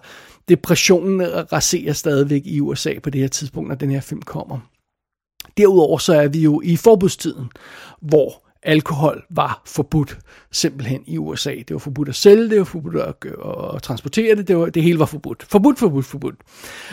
depressionen 0.50 1.22
raserer 1.54 1.94
stadigvæk 1.94 2.42
i 2.46 2.62
USA 2.62 2.94
på 3.04 3.10
det 3.10 3.22
her 3.22 3.28
tidspunkt, 3.28 3.70
når 3.70 3.76
den 3.76 3.92
her 3.92 4.02
film 4.02 4.22
kommer. 4.22 4.60
Derudover 5.58 5.98
så 5.98 6.14
er 6.14 6.28
vi 6.28 6.40
jo 6.40 6.62
i 6.64 6.76
forbudstiden, 6.76 7.50
hvor 8.02 8.48
alkohol 8.64 9.24
var 9.30 9.62
forbudt 9.66 10.18
simpelthen 10.52 11.04
i 11.08 11.18
USA. 11.18 11.56
Det 11.56 11.72
var 11.72 11.78
forbudt 11.78 12.10
at 12.10 12.16
sælge 12.16 12.50
det, 12.50 12.58
var 12.58 12.64
forbudt 12.64 12.96
at, 12.96 13.16
at 13.76 13.82
transportere 13.82 14.36
det, 14.36 14.48
det, 14.48 14.58
var, 14.58 14.66
det 14.66 14.84
hele 14.84 15.00
var 15.00 15.06
forbudt. 15.06 15.46
Forbudt, 15.50 15.80
forbudt, 15.80 16.06
forbudt. 16.06 16.36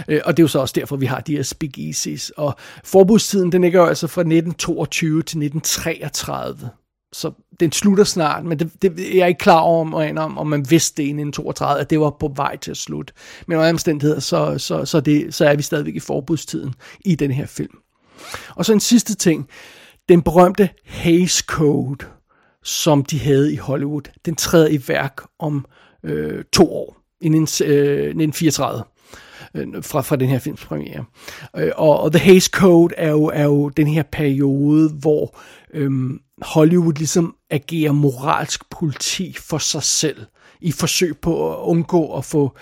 Øh, 0.09 0.21
og 0.25 0.37
det 0.37 0.43
er 0.43 0.45
jo 0.45 0.49
så 0.49 0.59
også 0.59 0.73
derfor, 0.77 0.97
vi 0.97 1.07
har 1.07 1.21
de 1.21 1.37
her 1.37 1.43
speakeasies. 1.43 2.31
Og 2.31 2.55
forbudstiden, 2.85 3.53
den 3.53 3.63
ligger 3.63 3.81
jo 3.81 3.87
altså 3.87 4.07
fra 4.07 4.21
1922 4.21 5.23
til 5.23 5.43
1933. 5.45 6.71
Så 7.13 7.31
den 7.61 7.73
slutter 7.73 8.05
snart, 8.05 8.45
men 8.45 8.59
det, 8.59 8.83
det 8.83 8.99
jeg 8.99 9.19
er 9.19 9.27
ikke 9.27 9.39
klar 9.39 9.61
over, 9.61 10.19
om, 10.21 10.39
om 10.39 10.47
man 10.47 10.71
vidste 10.71 10.97
det 10.97 11.03
i 11.03 11.11
1932, 11.11 11.81
at 11.81 11.91
det 11.91 12.01
var 12.01 12.11
på 12.11 12.33
vej 12.37 12.57
til 12.57 12.71
at 12.71 12.77
slutte. 12.77 13.13
Men 13.47 13.59
under 13.59 13.71
omstændigheder, 13.71 14.21
så, 14.21 14.59
så, 14.59 14.85
så, 14.85 15.01
det, 15.01 15.35
så 15.35 15.47
er 15.47 15.57
vi 15.57 15.63
stadigvæk 15.63 15.95
i 15.95 16.01
forbudstiden 16.01 16.75
i 17.05 17.15
den 17.15 17.31
her 17.31 17.47
film. 17.47 17.79
Og 18.49 18.65
så 18.65 18.73
en 18.73 18.81
sidste 18.81 19.15
ting. 19.15 19.49
Den 20.09 20.23
berømte 20.23 20.69
Hays 20.85 21.39
Code, 21.39 22.07
som 22.63 23.05
de 23.05 23.19
havde 23.19 23.53
i 23.53 23.57
Hollywood, 23.57 24.03
den 24.25 24.35
træder 24.35 24.69
i 24.69 24.81
værk 24.89 25.21
om 25.39 25.65
øh, 26.05 26.45
to 26.53 26.73
år, 26.73 26.97
i 27.21 27.27
1934 27.27 27.75
øh, 27.81 28.09
1934 28.09 28.85
øh, 29.55 29.85
fra, 29.85 30.01
fra 30.01 30.17
den 30.17 30.29
her 30.29 30.39
films 30.39 30.65
premiere. 30.65 31.05
Øh, 31.57 31.73
og, 31.77 32.01
og 32.01 32.13
The 32.13 32.25
Hays 32.25 32.45
Code 32.45 32.95
er 32.97 33.11
jo, 33.11 33.25
er 33.25 33.45
jo 33.45 33.69
den 33.69 33.87
her 33.87 34.03
periode, 34.03 34.89
hvor 34.89 35.39
øhm, 35.75 36.21
Hollywood 36.43 36.95
ligesom 36.95 37.35
agerer 37.51 37.93
moralsk 37.93 38.71
politi 38.71 39.37
for 39.41 39.59
sig 39.59 39.83
selv, 39.83 40.27
i 40.61 40.73
forsøg 40.73 41.19
på 41.19 41.55
at 41.55 41.59
undgå 41.59 42.17
at 42.17 42.25
få 42.25 42.57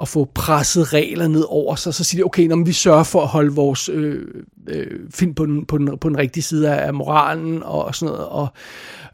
at 0.00 0.08
få 0.08 0.24
presset 0.34 0.92
regler 0.92 1.28
ned 1.28 1.44
over 1.48 1.74
sig, 1.74 1.94
så 1.94 2.04
siger 2.04 2.22
de, 2.22 2.26
okay, 2.26 2.46
når 2.46 2.64
vi 2.64 2.72
sørger 2.72 3.02
for 3.02 3.22
at 3.22 3.28
holde 3.28 3.52
vores 3.52 3.88
øh, 3.88 4.26
øh, 4.68 5.00
film 5.14 5.34
på 5.34 5.46
den, 5.46 5.66
på, 5.66 5.78
den, 5.78 5.98
på 5.98 6.08
den 6.08 6.18
rigtige 6.18 6.42
side 6.42 6.74
af 6.74 6.94
moralen 6.94 7.62
og, 7.62 7.84
og 7.84 7.94
sådan 7.94 8.14
noget, 8.14 8.28
og, 8.28 8.48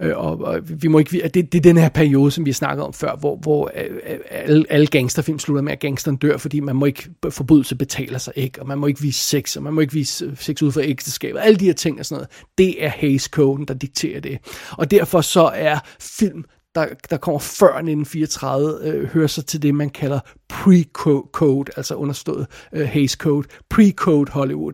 øh, 0.01 0.17
og, 0.17 0.39
og 0.39 0.61
vi 0.83 0.89
må 0.89 0.99
ikke, 0.99 1.31
det, 1.35 1.53
det 1.53 1.55
er 1.55 1.63
den 1.63 1.77
her 1.77 1.89
periode, 1.89 2.31
som 2.31 2.45
vi 2.45 2.51
har 2.51 2.55
snakket 2.55 2.85
om 2.85 2.93
før, 2.93 3.17
hvor, 3.17 3.37
hvor 3.37 3.71
øh, 3.77 3.97
øh 4.11 4.19
alle, 4.31 4.65
alle 4.71 4.87
gangsterfilm 4.87 5.39
slutter 5.39 5.63
med, 5.63 5.73
at 5.73 5.81
gangsteren 5.81 6.17
dør, 6.17 6.37
fordi 6.37 6.61
man 6.61 6.77
må 6.77 6.87
ikke, 6.87 7.11
forbrydelse 7.31 7.77
betaler 7.77 8.19
sig 8.19 8.33
ikke, 8.37 8.61
og 8.61 8.69
man 8.69 8.79
må 8.79 8.87
ikke 8.87 9.01
vise 9.01 9.21
sex, 9.21 9.57
og 9.57 9.63
man 9.63 9.73
må 9.73 9.81
ikke 9.81 9.93
vise 9.93 10.25
øh, 10.25 10.37
sex 10.37 10.63
ud 10.63 10.73
for 10.73 10.81
ægteskabet, 10.81 11.41
alle 11.41 11.57
de 11.57 11.65
her 11.65 11.73
ting 11.73 11.99
og 11.99 12.07
sådan 12.07 12.19
noget, 12.19 12.31
det 12.59 12.85
er 12.85 12.89
Hays-koden, 12.89 13.65
der 13.65 13.75
dikterer 13.75 14.21
det. 14.21 14.39
Og 14.71 14.91
derfor 14.91 15.21
så 15.21 15.51
er 15.55 15.79
film 16.01 16.45
der, 16.75 16.87
der 17.11 17.17
kommer 17.17 17.39
før 17.39 17.69
1934, 17.69 18.79
øh, 18.83 19.07
hører 19.07 19.27
sig 19.27 19.47
til 19.47 19.63
det, 19.63 19.75
man 19.75 19.91
kalder 19.91 20.21
pre-code, 20.53 21.73
altså 21.77 21.95
understået 21.95 22.47
øh, 22.73 22.89
Hays 22.89 23.13
Code, 23.13 23.49
pre-code 23.75 24.31
Hollywood. 24.31 24.73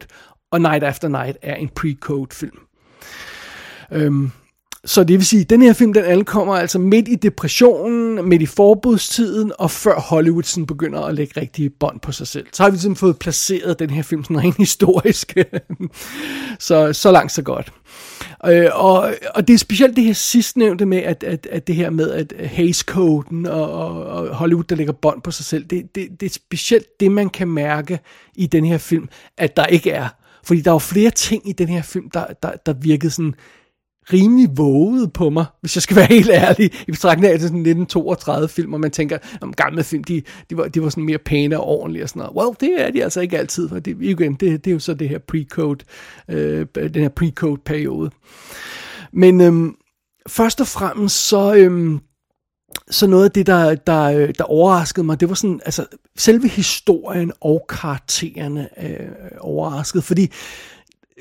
Og 0.50 0.60
Night 0.60 0.84
After 0.84 1.08
Night 1.08 1.36
er 1.42 1.54
en 1.54 1.70
pre-code 1.80 2.28
film. 2.32 2.58
Øhm, 3.92 4.30
så 4.84 5.04
det 5.04 5.18
vil 5.18 5.26
sige, 5.26 5.40
at 5.42 5.50
den 5.50 5.62
her 5.62 5.72
film, 5.72 5.92
den 5.92 6.04
ankommer 6.04 6.54
altså 6.54 6.78
midt 6.78 7.08
i 7.08 7.14
depressionen, 7.14 8.28
midt 8.28 8.42
i 8.42 8.46
forbudstiden, 8.46 9.52
og 9.58 9.70
før 9.70 10.00
Hollywood 10.00 10.42
sådan 10.42 10.66
begynder 10.66 11.00
at 11.00 11.14
lægge 11.14 11.40
rigtige 11.40 11.70
bånd 11.70 12.00
på 12.00 12.12
sig 12.12 12.26
selv. 12.26 12.46
Så 12.52 12.62
har 12.62 12.70
vi 12.70 12.74
ligesom 12.74 12.96
fået 12.96 13.18
placeret 13.18 13.78
den 13.78 13.90
her 13.90 14.02
film 14.02 14.24
sådan 14.24 14.38
rent 14.38 14.56
historisk. 14.66 15.36
så, 16.58 16.92
så 16.92 17.12
langt, 17.12 17.32
så 17.32 17.42
godt. 17.42 17.72
Øh, 18.46 18.66
og, 18.72 19.14
og 19.34 19.48
det 19.48 19.54
er 19.54 19.58
specielt 19.58 19.96
det 19.96 20.04
her 20.04 20.12
sidstnævnte 20.12 20.86
med, 20.86 20.98
at, 20.98 21.24
at, 21.24 21.46
at 21.50 21.66
det 21.66 21.74
her 21.74 21.90
med, 21.90 22.10
at 22.10 22.32
Hays-koden 22.46 23.46
og, 23.46 23.72
og, 23.72 24.06
og 24.06 24.34
Hollywood, 24.34 24.64
der 24.64 24.76
lægger 24.76 24.92
bånd 24.92 25.22
på 25.22 25.30
sig 25.30 25.44
selv, 25.44 25.64
det, 25.64 25.94
det, 25.94 26.08
det 26.20 26.26
er 26.26 26.30
specielt 26.30 27.00
det, 27.00 27.10
man 27.10 27.28
kan 27.30 27.48
mærke 27.48 27.98
i 28.34 28.46
den 28.46 28.64
her 28.64 28.78
film, 28.78 29.08
at 29.36 29.56
der 29.56 29.66
ikke 29.66 29.90
er. 29.90 30.08
Fordi 30.44 30.60
der 30.60 30.70
var 30.70 30.78
flere 30.78 31.10
ting 31.10 31.48
i 31.48 31.52
den 31.52 31.68
her 31.68 31.82
film, 31.82 32.10
der, 32.10 32.24
der, 32.42 32.52
der 32.66 32.72
virkede 32.72 33.10
sådan 33.10 33.34
rimelig 34.12 34.48
våget 34.56 35.12
på 35.12 35.30
mig, 35.30 35.44
hvis 35.60 35.76
jeg 35.76 35.82
skal 35.82 35.96
være 35.96 36.06
helt 36.16 36.30
ærlig, 36.30 36.70
i 36.88 36.90
betragtning 36.90 37.30
af, 37.30 37.34
at 37.34 37.40
det 37.40 37.44
er 37.44 37.48
sådan 37.48 37.60
1932 37.60 38.48
film, 38.48 38.74
og 38.74 38.80
man 38.80 38.90
tænker, 38.90 39.18
om 39.40 39.52
gamle 39.52 39.84
film, 39.84 40.04
de, 40.04 40.22
de, 40.50 40.56
var, 40.56 40.68
de 40.68 40.82
var 40.82 40.88
sådan 40.88 41.04
mere 41.04 41.18
pæne 41.18 41.60
og 41.60 41.66
ordentlige 41.66 42.02
og 42.02 42.08
sådan 42.08 42.20
noget. 42.20 42.36
Well, 42.36 42.56
det 42.60 42.86
er 42.86 42.90
de 42.90 43.04
altså 43.04 43.20
ikke 43.20 43.38
altid, 43.38 43.68
for 43.68 43.78
det, 43.78 43.96
igen, 44.00 44.34
det, 44.34 44.64
det 44.64 44.70
er 44.70 44.74
jo 44.74 44.78
så 44.78 44.94
det 44.94 45.08
her 45.08 45.18
pre-code, 45.32 45.84
øh, 46.34 46.66
den 46.74 47.02
her 47.02 47.10
pre-code 47.20 47.62
periode. 47.64 48.10
Men 49.12 49.40
øhm, 49.40 49.74
først 50.28 50.60
og 50.60 50.66
fremmest 50.66 51.28
så, 51.28 51.54
øhm, 51.54 52.00
så 52.90 53.06
noget 53.06 53.24
af 53.24 53.30
det, 53.30 53.46
der, 53.46 53.74
der, 53.74 54.02
øh, 54.02 54.34
der 54.38 54.44
overraskede 54.44 55.06
mig, 55.06 55.20
det 55.20 55.28
var 55.28 55.34
sådan, 55.34 55.60
altså 55.64 55.86
selve 56.16 56.48
historien 56.48 57.32
og 57.40 57.66
karaktererne 57.68 58.68
øh, 58.82 59.08
overraskede, 59.40 60.02
fordi 60.02 60.32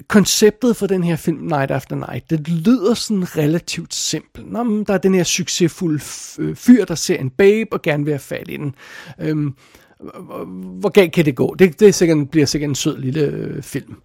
konceptet 0.07 0.75
for 0.75 0.87
den 0.87 1.03
her 1.03 1.15
film, 1.15 1.37
Night 1.37 1.71
After 1.71 1.95
Night, 1.95 2.29
det 2.29 2.49
lyder 2.49 2.93
sådan 2.93 3.37
relativt 3.37 3.93
simpelt. 3.93 4.51
Nå, 4.51 4.63
men 4.63 4.83
der 4.83 4.93
er 4.93 4.97
den 4.97 5.15
her 5.15 5.23
succesfulde 5.23 6.03
øh, 6.39 6.55
fyr, 6.55 6.85
der 6.85 6.95
ser 6.95 7.17
en 7.17 7.29
babe 7.29 7.73
og 7.73 7.81
gerne 7.81 8.03
vil 8.03 8.13
have 8.13 8.19
fat 8.19 8.49
i 8.49 8.57
den. 8.57 8.75
Øhm, 9.19 9.53
hvor 10.79 10.89
galt 10.89 11.13
kan 11.13 11.25
det 11.25 11.35
gå? 11.35 11.55
Det, 11.59 11.79
det 11.79 11.87
er 11.87 11.91
sikkert, 11.91 12.29
bliver 12.29 12.45
sikkert 12.45 12.69
en 12.69 12.75
sød 12.75 12.97
lille 12.97 13.21
øh, 13.21 13.63
film. 13.63 13.95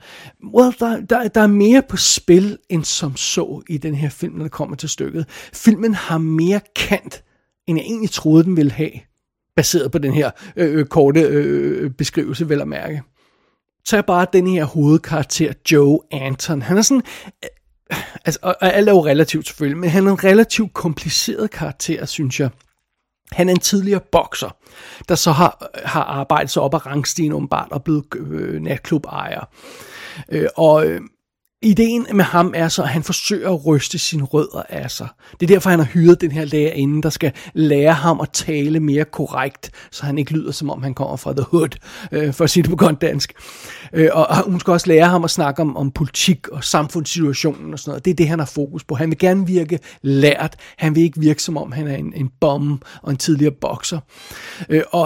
Well, 0.55 0.75
der, 0.81 1.01
der, 1.01 1.29
der 1.29 1.41
er 1.41 1.47
mere 1.47 1.83
på 1.89 1.97
spil 1.97 2.59
end 2.69 2.85
som 2.85 3.17
så 3.17 3.63
i 3.69 3.77
den 3.77 3.95
her 3.95 4.09
film, 4.09 4.35
når 4.35 4.43
det 4.43 4.53
kommer 4.53 4.77
til 4.77 4.89
stykket. 4.89 5.29
Filmen 5.53 5.95
har 5.95 6.19
mere 6.19 6.61
kant, 6.77 7.23
end 7.67 7.79
jeg 7.79 7.87
egentlig 7.87 8.11
troede, 8.11 8.45
den 8.45 8.57
ville 8.57 8.73
have, 8.73 8.91
baseret 9.57 9.93
på 9.93 9.99
den 9.99 10.15
her 10.15 10.31
øh, 10.57 10.79
øh 10.79 10.87
korte 10.87 11.21
øh, 11.21 11.85
øh, 11.85 11.91
beskrivelse, 11.91 12.49
vel 12.49 12.61
at 12.61 12.69
mærke. 12.69 13.03
Så 13.85 13.97
er 13.97 14.03
bare 14.03 14.27
den 14.33 14.47
her 14.47 14.65
hovedkarakter, 14.65 15.53
Joe 15.73 15.99
Anton. 16.11 16.63
Han 16.63 16.79
er 16.79 16.83
sådan... 16.83 17.03
Øh, 17.45 17.99
altså, 18.25 18.39
og 18.43 18.57
alt 18.75 18.89
er 18.89 18.93
jo 18.93 19.07
relativt 19.07 19.47
selvfølgelig, 19.47 19.79
men 19.79 19.91
han 19.91 20.07
er 20.07 20.11
en 20.11 20.25
relativt 20.25 20.75
kompliceret 20.75 21.51
karakter, 21.51 22.07
synes 22.07 22.41
jeg. 22.41 22.51
Han 23.33 23.49
er 23.49 23.53
en 23.53 23.61
tidligere 23.61 24.01
bokser, 24.13 24.57
der 25.09 25.15
så 25.15 25.33
har, 25.33 25.71
øh, 25.75 25.83
har 25.85 26.05
arbejdet 26.05 26.51
sig 26.51 26.63
op 26.63 26.75
ad 26.75 26.87
rangstigen 26.87 27.33
åbenbart 27.33 27.69
og 27.73 27.85
blevet 27.85 28.05
øh, 28.17 28.63
natklubejer. 28.63 29.45
Øh, 30.29 30.49
og 30.57 30.87
øh, 30.87 31.01
ideen 31.65 32.07
med 32.13 32.25
ham 32.25 32.53
er 32.57 32.69
så, 32.69 32.83
at 32.83 32.89
han 32.89 33.03
forsøger 33.03 33.51
at 33.51 33.67
ryste 33.67 33.99
sine 33.99 34.25
rødder 34.25 34.63
af 34.69 34.91
sig. 34.91 35.09
Det 35.41 35.51
er 35.51 35.55
derfor, 35.55 35.71
han 35.71 35.79
har 35.79 35.87
hyret 35.87 36.21
den 36.21 36.31
her 36.31 36.45
lærerinde, 36.45 37.03
der 37.03 37.11
skal 37.11 37.33
lære 37.55 37.93
ham 37.93 38.21
at 38.21 38.31
tale 38.33 38.81
mere 38.81 39.05
korrekt, 39.05 39.71
så 39.91 40.07
han 40.07 40.19
ikke 40.19 40.33
lyder, 40.33 40.53
som 40.53 40.71
om 40.71 40.83
han 40.83 40.95
kommer 40.95 41.17
fra 41.17 41.33
The 41.33 41.43
Hood, 41.43 41.79
øh, 42.13 42.35
for 42.35 42.45
at 42.45 42.51
sige 42.51 42.63
det 42.63 42.71
på 42.71 42.77
godt 42.77 43.01
dansk. 43.01 43.33
Øh, 43.33 43.84
Øh, 43.95 44.11
og 44.13 44.45
hun 44.45 44.61
skal 44.61 44.73
også 44.73 44.87
lære 44.87 45.09
ham 45.09 45.25
at 45.25 45.31
snakke 45.31 45.63
om, 45.63 45.77
om 45.77 45.91
politik 45.91 46.49
og 46.49 46.65
samfundssituationen 46.65 47.73
og 47.73 47.79
sådan 47.79 47.91
noget. 47.91 48.05
Det 48.05 48.11
er 48.11 48.15
det, 48.15 48.29
han 48.29 48.39
har 48.39 48.47
fokus 48.47 48.85
på. 48.85 48.95
Han 48.95 49.11
vil 49.11 49.19
gerne 49.19 49.47
virke 49.47 49.79
lært. 50.03 50.57
Han 50.77 50.95
vil 50.95 51.03
ikke 51.03 51.21
virke, 51.21 51.43
som 51.43 51.57
om 51.57 51.73
han 51.73 51.89
er 51.89 51.97
en, 51.97 52.13
en 52.17 52.31
bombe 52.41 52.87
og 53.03 53.11
en 53.11 53.17
tidligere 53.17 53.55
bokser. 53.61 54.01
Øh, 54.69 54.83
og, 54.91 55.03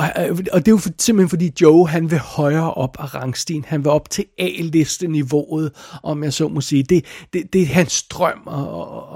og 0.52 0.58
det 0.58 0.68
er 0.68 0.72
jo 0.72 0.76
for, 0.76 0.90
simpelthen 0.98 1.28
fordi 1.28 1.52
Joe, 1.60 1.88
han 1.88 2.10
vil 2.10 2.18
højere 2.18 2.74
op 2.74 2.96
af 3.00 3.14
rangstigen. 3.14 3.64
Han 3.68 3.84
vil 3.84 3.90
op 3.90 4.10
til 4.10 4.24
A-liste-niveauet, 4.38 5.72
om 6.02 6.24
jeg 6.24 6.32
så 6.32 6.48
må 6.48 6.60
sige. 6.60 6.82
Det, 6.82 7.04
det, 7.32 7.52
det 7.52 7.62
er 7.62 7.66
hans 7.66 8.02
drøm 8.02 8.48
at, 8.50 8.58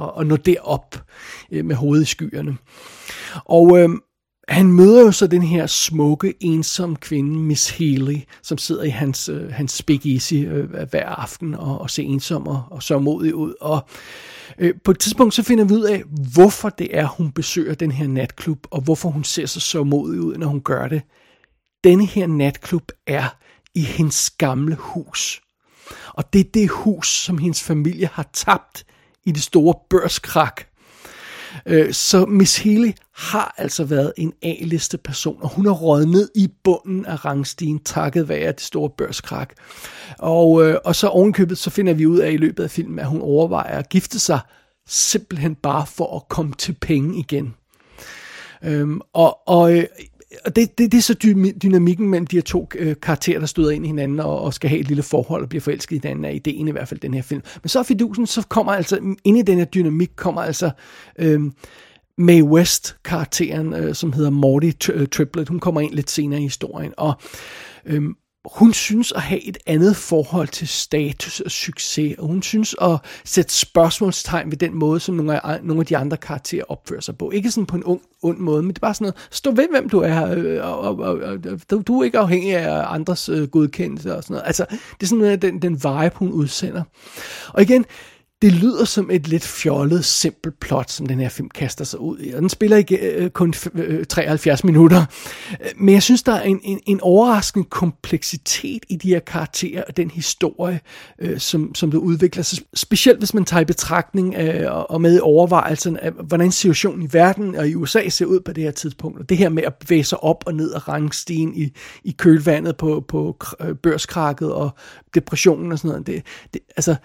at, 0.02 0.20
at 0.20 0.26
nå 0.26 0.36
derop 0.36 1.02
øh, 1.52 1.64
med 1.64 1.76
hovedet 1.76 2.02
i 2.02 2.06
skyerne. 2.06 2.56
Og 3.44 3.78
øh, 3.78 3.88
han 4.48 4.72
møder 4.72 5.00
jo 5.00 5.12
så 5.12 5.26
den 5.26 5.42
her 5.42 5.66
smukke, 5.66 6.34
ensomme 6.40 6.96
kvinde, 6.96 7.38
Miss 7.38 7.70
Healy, 7.70 8.16
som 8.42 8.58
sidder 8.58 8.82
i 8.82 8.88
hans, 8.88 9.28
øh, 9.28 9.52
hans 9.52 9.72
speakeasy 9.72 10.34
øh, 10.34 10.70
hver 10.90 11.08
aften 11.08 11.54
og, 11.54 11.80
og 11.80 11.90
ser 11.90 12.02
ensom 12.02 12.46
og, 12.46 12.62
og 12.70 12.82
så 12.82 12.98
modig 12.98 13.34
ud. 13.34 13.54
Og 13.60 13.86
øh, 14.58 14.74
på 14.84 14.90
et 14.90 14.98
tidspunkt 14.98 15.34
så 15.34 15.42
finder 15.42 15.64
vi 15.64 15.74
ud 15.74 15.82
af, 15.82 16.02
hvorfor 16.34 16.68
det 16.68 16.96
er, 16.96 17.06
hun 17.06 17.32
besøger 17.32 17.74
den 17.74 17.92
her 17.92 18.06
natklub, 18.06 18.66
og 18.70 18.80
hvorfor 18.80 19.08
hun 19.08 19.24
ser 19.24 19.46
så 19.46 19.60
så 19.60 19.84
modig 19.84 20.20
ud, 20.20 20.36
når 20.36 20.46
hun 20.46 20.60
gør 20.60 20.88
det. 20.88 21.02
Denne 21.84 22.06
her 22.06 22.26
natklub 22.26 22.92
er 23.06 23.36
i 23.74 23.82
hendes 23.82 24.30
gamle 24.30 24.74
hus. 24.74 25.42
Og 26.08 26.32
det 26.32 26.40
er 26.40 26.50
det 26.54 26.70
hus, 26.70 27.08
som 27.08 27.38
hendes 27.38 27.62
familie 27.62 28.08
har 28.12 28.30
tabt 28.32 28.84
i 29.24 29.32
det 29.32 29.42
store 29.42 29.74
børskrak. 29.90 30.66
Øh, 31.66 31.92
så 31.92 32.26
Miss 32.26 32.58
Healy 32.58 32.90
har 33.14 33.54
altså 33.58 33.84
været 33.84 34.12
en 34.16 34.32
A-liste 34.42 34.98
person, 34.98 35.38
og 35.42 35.48
hun 35.48 35.66
er 35.66 35.70
røget 35.70 36.08
ned 36.08 36.30
i 36.34 36.48
bunden 36.64 37.06
af 37.06 37.24
rangstigen, 37.24 37.78
takket 37.78 38.28
være 38.28 38.52
det 38.52 38.60
store 38.60 38.90
børskrak. 38.90 39.52
Og, 40.18 40.64
øh, 40.64 40.76
og 40.84 40.96
så 40.96 41.08
ovenkøbet, 41.08 41.58
så 41.58 41.70
finder 41.70 41.92
vi 41.92 42.06
ud 42.06 42.18
af 42.18 42.32
i 42.32 42.36
løbet 42.36 42.64
af 42.64 42.70
filmen, 42.70 42.98
at 42.98 43.06
hun 43.06 43.20
overvejer 43.20 43.78
at 43.78 43.88
gifte 43.88 44.18
sig, 44.18 44.40
simpelthen 44.86 45.54
bare 45.54 45.86
for 45.86 46.16
at 46.16 46.28
komme 46.28 46.52
til 46.58 46.76
penge 46.80 47.18
igen. 47.18 47.54
Øhm, 48.64 49.00
og, 49.12 49.48
og 49.48 49.78
øh, 49.78 49.84
og 50.44 50.56
det, 50.56 50.78
det, 50.78 50.92
det 50.92 50.98
er 50.98 51.02
så 51.02 51.14
dy, 51.14 51.54
dynamikken 51.62 52.08
mellem 52.08 52.26
de 52.26 52.36
her 52.36 52.42
to 52.42 52.68
øh, 52.78 52.96
karakterer, 53.02 53.38
der 53.38 53.46
støder 53.46 53.70
ind 53.70 53.84
i 53.84 53.88
hinanden 53.88 54.20
og, 54.20 54.40
og 54.40 54.54
skal 54.54 54.70
have 54.70 54.80
et 54.80 54.88
lille 54.88 55.02
forhold 55.02 55.42
og 55.42 55.48
bliver 55.48 55.62
forelsket 55.62 55.96
i 55.96 56.00
hinanden, 56.02 56.24
er 56.24 56.30
ideen 56.30 56.68
i 56.68 56.70
hvert 56.70 56.88
fald 56.88 57.00
den 57.00 57.14
her 57.14 57.22
film. 57.22 57.42
Men 57.62 57.68
så 57.68 57.78
er 57.78 57.82
fidusen, 57.82 58.26
så 58.26 58.46
kommer 58.48 58.72
altså, 58.72 59.14
ind 59.24 59.38
i 59.38 59.42
den 59.42 59.58
her 59.58 59.64
dynamik, 59.64 60.10
kommer 60.16 60.42
altså 60.42 60.70
øh, 61.18 61.40
Mae 62.18 62.44
West 62.44 62.96
karakteren, 63.04 63.74
øh, 63.74 63.94
som 63.94 64.12
hedder 64.12 64.30
Morty 64.30 64.70
øh, 64.92 65.08
Triplet, 65.08 65.48
hun 65.48 65.60
kommer 65.60 65.80
ind 65.80 65.94
lidt 65.94 66.10
senere 66.10 66.40
i 66.40 66.42
historien, 66.42 66.92
og 66.96 67.14
øh, 67.86 68.02
hun 68.44 68.72
synes 68.72 69.12
at 69.12 69.22
have 69.22 69.42
et 69.42 69.58
andet 69.66 69.96
forhold 69.96 70.48
til 70.48 70.68
status 70.68 71.40
og 71.40 71.50
succes, 71.50 72.18
og 72.18 72.26
hun 72.26 72.42
synes 72.42 72.74
at 72.80 72.98
sætte 73.24 73.52
spørgsmålstegn 73.52 74.50
ved 74.50 74.56
den 74.56 74.74
måde, 74.74 75.00
som 75.00 75.14
nogle 75.14 75.46
af, 75.46 75.64
nogle 75.64 75.80
af 75.80 75.86
de 75.86 75.96
andre 75.96 76.16
karakterer 76.16 76.64
opfører 76.68 77.00
sig 77.00 77.18
på. 77.18 77.30
Ikke 77.30 77.50
sådan 77.50 77.66
på 77.66 77.76
en 77.76 77.84
ung, 77.84 78.02
ond 78.22 78.38
måde, 78.38 78.62
men 78.62 78.70
det 78.70 78.78
er 78.78 78.80
bare 78.80 78.94
sådan 78.94 79.04
noget, 79.04 79.28
stå 79.30 79.50
ved, 79.50 79.66
hvem 79.70 79.88
du 79.88 80.00
er, 80.00 80.34
øh, 80.36 80.66
og, 80.66 80.80
og, 80.80 80.96
og, 80.98 81.38
og 81.72 81.86
du 81.86 82.00
er 82.00 82.04
ikke 82.04 82.18
afhængig 82.18 82.56
af 82.56 82.94
andres 82.94 83.28
øh, 83.28 83.48
godkendelse 83.48 84.16
og 84.16 84.22
sådan 84.22 84.34
noget. 84.34 84.46
Altså, 84.46 84.66
det 84.70 85.02
er 85.02 85.06
sådan 85.06 85.18
noget, 85.18 85.42
den, 85.42 85.62
den 85.62 85.74
vibe, 85.74 86.16
hun 86.16 86.32
udsender. 86.32 86.82
Og 87.48 87.62
igen, 87.62 87.84
det 88.42 88.52
lyder 88.52 88.84
som 88.84 89.10
et 89.10 89.28
lidt 89.28 89.44
fjollet, 89.44 90.04
simpelt 90.04 90.60
plot, 90.60 90.90
som 90.90 91.06
den 91.06 91.20
her 91.20 91.28
film 91.28 91.50
kaster 91.50 91.84
sig 91.84 92.00
ud 92.00 92.18
i. 92.20 92.32
Og 92.32 92.40
den 92.40 92.48
spiller 92.48 92.76
ikke 92.76 92.96
øh, 92.96 93.30
kun 93.30 93.54
øh, 93.74 94.04
73 94.06 94.64
minutter. 94.64 95.04
Øh, 95.50 95.66
men 95.76 95.94
jeg 95.94 96.02
synes, 96.02 96.22
der 96.22 96.32
er 96.32 96.42
en, 96.42 96.60
en, 96.62 96.80
en 96.86 97.00
overraskende 97.00 97.66
kompleksitet 97.70 98.84
i 98.88 98.96
de 98.96 99.08
her 99.08 99.18
karakterer 99.18 99.82
og 99.88 99.96
den 99.96 100.10
historie, 100.10 100.80
øh, 101.18 101.38
som, 101.38 101.74
som 101.74 101.90
det 101.90 101.98
udvikler 101.98 102.42
sig. 102.42 102.58
Specielt 102.74 103.18
hvis 103.18 103.34
man 103.34 103.44
tager 103.44 103.60
i 103.60 103.64
betragtning 103.64 104.34
øh, 104.34 104.66
og 104.90 105.00
med 105.00 105.16
i 105.16 105.20
overvejelsen 105.20 105.96
af, 105.96 106.12
hvordan 106.12 106.52
situationen 106.52 107.02
i 107.02 107.08
verden 107.12 107.56
og 107.56 107.68
i 107.68 107.74
USA 107.74 108.08
ser 108.08 108.26
ud 108.26 108.40
på 108.40 108.52
det 108.52 108.64
her 108.64 108.70
tidspunkt. 108.70 109.20
Og 109.20 109.28
det 109.28 109.36
her 109.36 109.48
med 109.48 109.62
at 109.62 109.74
bevæge 109.74 110.04
sig 110.04 110.22
op 110.22 110.44
og 110.46 110.54
ned 110.54 110.70
og 110.70 110.88
rangstigen 110.88 111.54
i, 111.54 111.72
i 112.04 112.10
kølvandet 112.18 112.76
på, 112.76 113.04
på 113.08 113.36
øh, 113.60 113.74
børskrakket 113.74 114.52
og 114.52 114.70
depressionen 115.14 115.72
og 115.72 115.78
sådan 115.78 115.88
noget. 115.88 116.06
Det, 116.06 116.22
det, 116.54 116.60
altså, 116.76 116.96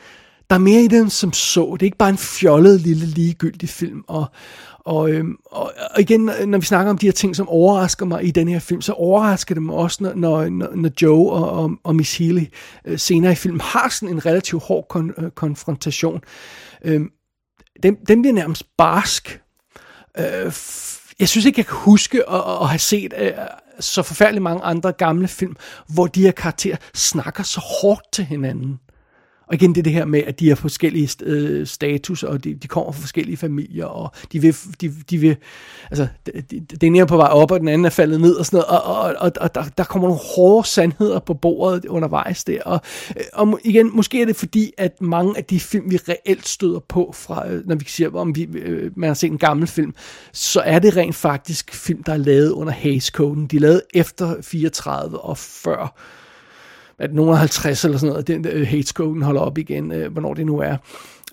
der 0.50 0.56
er 0.56 0.60
mere 0.60 0.82
i 0.82 0.88
den 0.88 1.10
som 1.10 1.34
så. 1.34 1.70
Det 1.74 1.82
er 1.82 1.88
ikke 1.88 1.98
bare 1.98 2.10
en 2.10 2.18
fjollet 2.18 2.82
lille 2.82 3.06
ligegyldig 3.06 3.70
film. 3.70 4.04
Og, 4.08 4.26
og, 4.80 5.12
øhm, 5.12 5.36
og, 5.46 5.74
og 5.96 6.02
igen, 6.02 6.32
når 6.46 6.58
vi 6.58 6.66
snakker 6.66 6.90
om 6.90 6.98
de 6.98 7.06
her 7.06 7.14
ting, 7.14 7.36
som 7.36 7.50
overrasker 7.50 8.06
mig 8.06 8.26
i 8.26 8.32
den 8.32 8.48
her 8.48 8.60
film, 8.60 8.82
så 8.82 8.94
overrasker 8.94 9.56
det 9.56 9.64
mig 9.64 9.76
også, 9.76 10.04
når, 10.04 10.14
når, 10.50 10.76
når 10.76 10.90
Joe 11.02 11.32
og, 11.32 11.50
og, 11.52 11.72
og 11.84 11.96
Miss 11.96 12.18
Healy 12.18 12.46
øh, 12.86 13.00
senere 13.00 13.32
i 13.32 13.36
filmen 13.36 13.62
har 13.62 13.90
sådan 13.90 14.16
en 14.16 14.26
relativt 14.26 14.64
hård 14.64 14.86
kon, 14.90 15.14
øh, 15.18 15.32
konfrontation. 15.32 16.22
Øhm, 16.84 17.10
den, 17.84 17.96
den 18.08 18.22
bliver 18.22 18.34
nærmest 18.34 18.64
barsk. 18.78 19.42
Øh, 20.20 20.54
jeg 21.20 21.30
synes 21.30 21.46
ikke, 21.46 21.60
jeg 21.60 21.66
kan 21.66 21.78
huske 21.78 22.30
at, 22.30 22.42
at 22.62 22.68
have 22.68 22.80
set 22.80 23.14
øh, 23.18 23.32
så 23.80 24.04
forfærdeligt 24.04 24.44
mange 24.44 24.64
andre 24.64 24.92
gamle 24.92 25.28
film, 25.28 25.56
hvor 25.88 26.08
de 26.08 26.22
her 26.22 26.32
karakterer 26.32 26.78
snakker 26.94 27.44
så 27.44 27.60
hårdt 27.82 28.14
til 28.14 28.26
hinanden. 28.26 28.80
Og 29.48 29.54
igen 29.54 29.76
det, 29.76 29.86
det 29.86 29.94
her 29.94 30.06
med, 30.06 30.24
at 30.24 30.40
de 30.40 30.48
har 30.48 30.56
forskellige 30.56 31.10
øh, 31.24 31.68
status, 31.68 32.24
og 32.24 32.44
de, 32.44 32.54
de 32.54 32.68
kommer 32.68 32.92
fra 32.92 33.02
forskellige 33.02 33.38
familier, 33.38 33.86
og 33.86 34.12
de 34.32 34.42
vil, 34.42 34.56
de, 34.82 34.94
de 35.10 35.18
vil 35.18 35.36
altså, 35.92 36.08
den 36.52 36.68
ene 36.82 37.00
er 37.00 37.06
på 37.06 37.18
vej 37.18 37.28
op, 37.28 37.52
og 37.52 37.60
den 37.60 37.68
anden 37.68 37.86
er 37.86 37.90
faldet 37.90 38.22
ned, 38.22 38.36
og 38.36 38.46
sådan 38.46 38.58
noget, 38.58 38.84
og, 38.84 38.96
og, 38.96 39.16
og, 39.20 39.32
og 39.42 39.56
der, 39.56 39.64
der 39.78 39.84
kommer 39.84 40.08
nogle 40.08 40.22
hårde 40.36 40.68
sandheder 40.68 41.20
på 41.20 41.34
bordet 41.34 41.86
undervejs 41.86 42.44
der, 42.44 42.64
og, 42.64 42.80
øh, 43.18 43.24
og 43.34 43.60
igen, 43.64 43.96
måske 43.96 44.22
er 44.22 44.26
det 44.26 44.36
fordi, 44.36 44.72
at 44.78 45.02
mange 45.02 45.38
af 45.38 45.44
de 45.44 45.60
film, 45.60 45.92
vi 45.92 45.98
reelt 45.98 46.48
støder 46.48 46.80
på, 46.80 47.14
fra, 47.16 47.50
øh, 47.50 47.68
når 47.68 47.76
vi 47.76 47.86
siger, 47.88 48.16
om 48.16 48.36
vi, 48.36 48.48
man 48.96 49.10
har 49.10 49.14
set 49.14 49.32
en 49.32 49.38
gammel 49.38 49.68
film, 49.68 49.94
så 50.34 50.62
er 50.66 50.80
det 50.80 50.96
rent 50.96 51.16
faktisk 51.16 51.74
film, 51.74 52.04
der 52.04 52.14
er 52.14 52.18
lavet 52.18 52.50
under 52.50 52.74
Hays-koden. 52.74 53.48
De 53.48 53.56
er 53.56 53.60
lavet 53.60 53.82
efter 53.94 54.42
34 54.42 55.20
og 55.20 55.38
før 55.38 55.96
at 57.00 57.14
nogen 57.14 57.38
50 57.38 57.86
eller 57.86 57.98
sådan 57.98 58.10
noget, 58.10 58.28
den 58.28 58.44
der 58.44 58.52
øh, 58.54 58.68
hate 58.68 59.24
holder 59.24 59.42
op 59.42 59.58
igen, 59.58 59.92
øh, 59.92 60.12
hvornår 60.12 60.34
det 60.34 60.46
nu 60.46 60.60
er. 60.60 60.78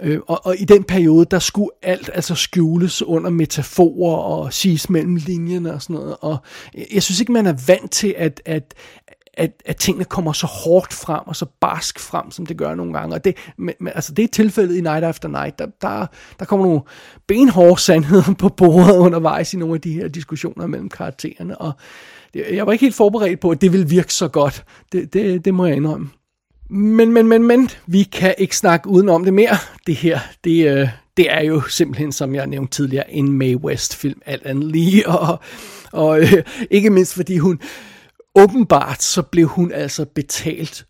Øh, 0.00 0.20
og, 0.26 0.46
og 0.46 0.56
i 0.58 0.64
den 0.64 0.84
periode, 0.84 1.26
der 1.30 1.38
skulle 1.38 1.70
alt 1.82 2.10
altså 2.14 2.34
skjules 2.34 3.02
under 3.02 3.30
metaforer 3.30 4.16
og 4.16 4.52
siges 4.52 4.90
mellem 4.90 5.16
linjerne 5.16 5.74
og 5.74 5.82
sådan 5.82 5.96
noget. 5.96 6.16
Og 6.20 6.38
jeg 6.94 7.02
synes 7.02 7.20
ikke, 7.20 7.32
man 7.32 7.46
er 7.46 7.54
vant 7.66 7.90
til, 7.90 8.14
at, 8.18 8.42
at, 8.44 8.74
at, 9.34 9.62
at 9.66 9.76
tingene 9.76 10.04
kommer 10.04 10.32
så 10.32 10.46
hårdt 10.46 10.92
frem 10.92 11.20
og 11.26 11.36
så 11.36 11.46
barsk 11.60 11.98
frem, 11.98 12.30
som 12.30 12.46
det 12.46 12.56
gør 12.56 12.74
nogle 12.74 12.92
gange. 12.92 13.14
Og 13.14 13.24
det, 13.24 13.36
men, 13.58 13.74
altså 13.94 14.12
det 14.14 14.22
er 14.22 14.28
tilfældet 14.28 14.76
i 14.76 14.80
Night 14.80 15.04
After 15.04 15.28
Night. 15.28 15.58
Der, 15.58 15.66
der, 15.80 16.06
der 16.38 16.44
kommer 16.44 16.66
nogle 16.66 16.80
benhårde 17.26 17.80
sandheder 17.80 18.34
på 18.38 18.48
bordet 18.48 18.96
undervejs 19.06 19.54
i 19.54 19.56
nogle 19.56 19.74
af 19.74 19.80
de 19.80 19.92
her 19.92 20.08
diskussioner 20.08 20.66
mellem 20.66 20.88
karaktererne. 20.88 21.58
Og 21.58 21.72
jeg 22.34 22.66
var 22.66 22.72
ikke 22.72 22.84
helt 22.84 22.94
forberedt 22.94 23.40
på, 23.40 23.50
at 23.50 23.60
det 23.60 23.72
ville 23.72 23.88
virke 23.88 24.14
så 24.14 24.28
godt. 24.28 24.64
Det, 24.92 25.12
det, 25.12 25.44
det 25.44 25.54
må 25.54 25.66
jeg 25.66 25.76
indrømme. 25.76 26.10
Men, 26.70 27.12
men, 27.12 27.28
men, 27.28 27.42
men, 27.42 27.70
vi 27.86 28.02
kan 28.02 28.34
ikke 28.38 28.56
snakke 28.56 28.88
uden 28.88 29.08
om 29.08 29.24
det 29.24 29.34
mere. 29.34 29.56
Det 29.86 29.96
her, 29.96 30.20
det, 30.44 30.68
øh, 30.68 30.88
det 31.16 31.32
er 31.32 31.40
jo 31.40 31.60
simpelthen, 31.60 32.12
som 32.12 32.34
jeg 32.34 32.46
nævnte 32.46 32.76
tidligere, 32.76 33.12
en 33.12 33.32
Mae 33.32 33.56
West-film, 33.56 34.22
alt 34.26 34.46
andet 34.46 34.64
lige, 34.64 35.08
og, 35.18 35.40
og 35.92 36.20
øh, 36.20 36.42
ikke 36.70 36.90
mindst 36.90 37.14
fordi 37.14 37.38
hun, 37.38 37.60
åbenbart 38.34 39.02
så 39.02 39.22
blev 39.22 39.46
hun 39.46 39.72
altså 39.72 40.04
betalt 40.04 40.86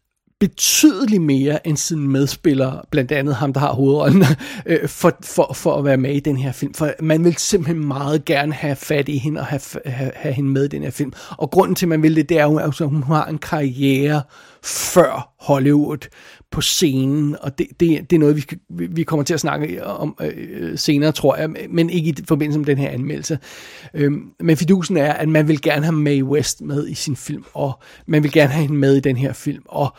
betydeligt 0.48 1.22
mere 1.22 1.66
end 1.66 1.76
sin 1.76 2.08
medspiller, 2.08 2.86
blandt 2.90 3.12
andet 3.12 3.34
ham, 3.34 3.52
der 3.52 3.60
har 3.60 3.72
hovedrollen, 3.72 4.24
øh, 4.66 4.88
for, 4.88 5.18
for, 5.22 5.52
for 5.54 5.76
at 5.78 5.84
være 5.84 5.96
med 5.96 6.14
i 6.14 6.20
den 6.20 6.36
her 6.36 6.52
film. 6.52 6.74
For 6.74 6.92
man 7.00 7.24
vil 7.24 7.36
simpelthen 7.36 7.86
meget 7.86 8.24
gerne 8.24 8.52
have 8.52 8.76
fat 8.76 9.08
i 9.08 9.18
hende 9.18 9.40
og 9.40 9.46
have, 9.46 9.60
have, 9.86 10.10
have 10.14 10.34
hende 10.34 10.50
med 10.50 10.64
i 10.64 10.68
den 10.68 10.82
her 10.82 10.90
film. 10.90 11.12
Og 11.30 11.50
grunden 11.50 11.74
til, 11.74 11.86
at 11.86 11.88
man 11.88 12.02
vil 12.02 12.16
det, 12.16 12.28
det 12.28 12.38
er 12.38 12.44
jo, 12.44 12.56
at 12.56 12.78
hun 12.78 13.02
har 13.02 13.26
en 13.26 13.38
karriere 13.38 14.22
før 14.64 15.34
Hollywood 15.40 16.08
på 16.50 16.60
scenen, 16.60 17.36
og 17.40 17.58
det, 17.58 17.66
det, 17.80 18.10
det 18.10 18.16
er 18.16 18.20
noget, 18.20 18.36
vi, 18.36 18.44
vi 18.68 19.02
kommer 19.02 19.24
til 19.24 19.34
at 19.34 19.40
snakke 19.40 19.84
om 19.86 20.16
øh, 20.20 20.78
senere, 20.78 21.12
tror 21.12 21.36
jeg, 21.36 21.50
men 21.70 21.90
ikke 21.90 22.10
i 22.10 22.14
forbindelse 22.28 22.58
med 22.58 22.66
den 22.66 22.78
her 22.78 22.90
anmeldelse. 22.90 23.38
Øhm, 23.94 24.30
men 24.40 24.56
fidusen 24.56 24.96
er, 24.96 25.12
at 25.12 25.28
man 25.28 25.48
vil 25.48 25.60
gerne 25.60 25.84
have 25.84 25.96
Mae 25.96 26.24
West 26.24 26.60
med 26.60 26.88
i 26.88 26.94
sin 26.94 27.16
film, 27.16 27.44
og 27.54 27.82
man 28.06 28.22
vil 28.22 28.32
gerne 28.32 28.52
have 28.52 28.62
hende 28.62 28.78
med 28.78 28.96
i 28.96 29.00
den 29.00 29.16
her 29.16 29.32
film, 29.32 29.62
og 29.64 29.94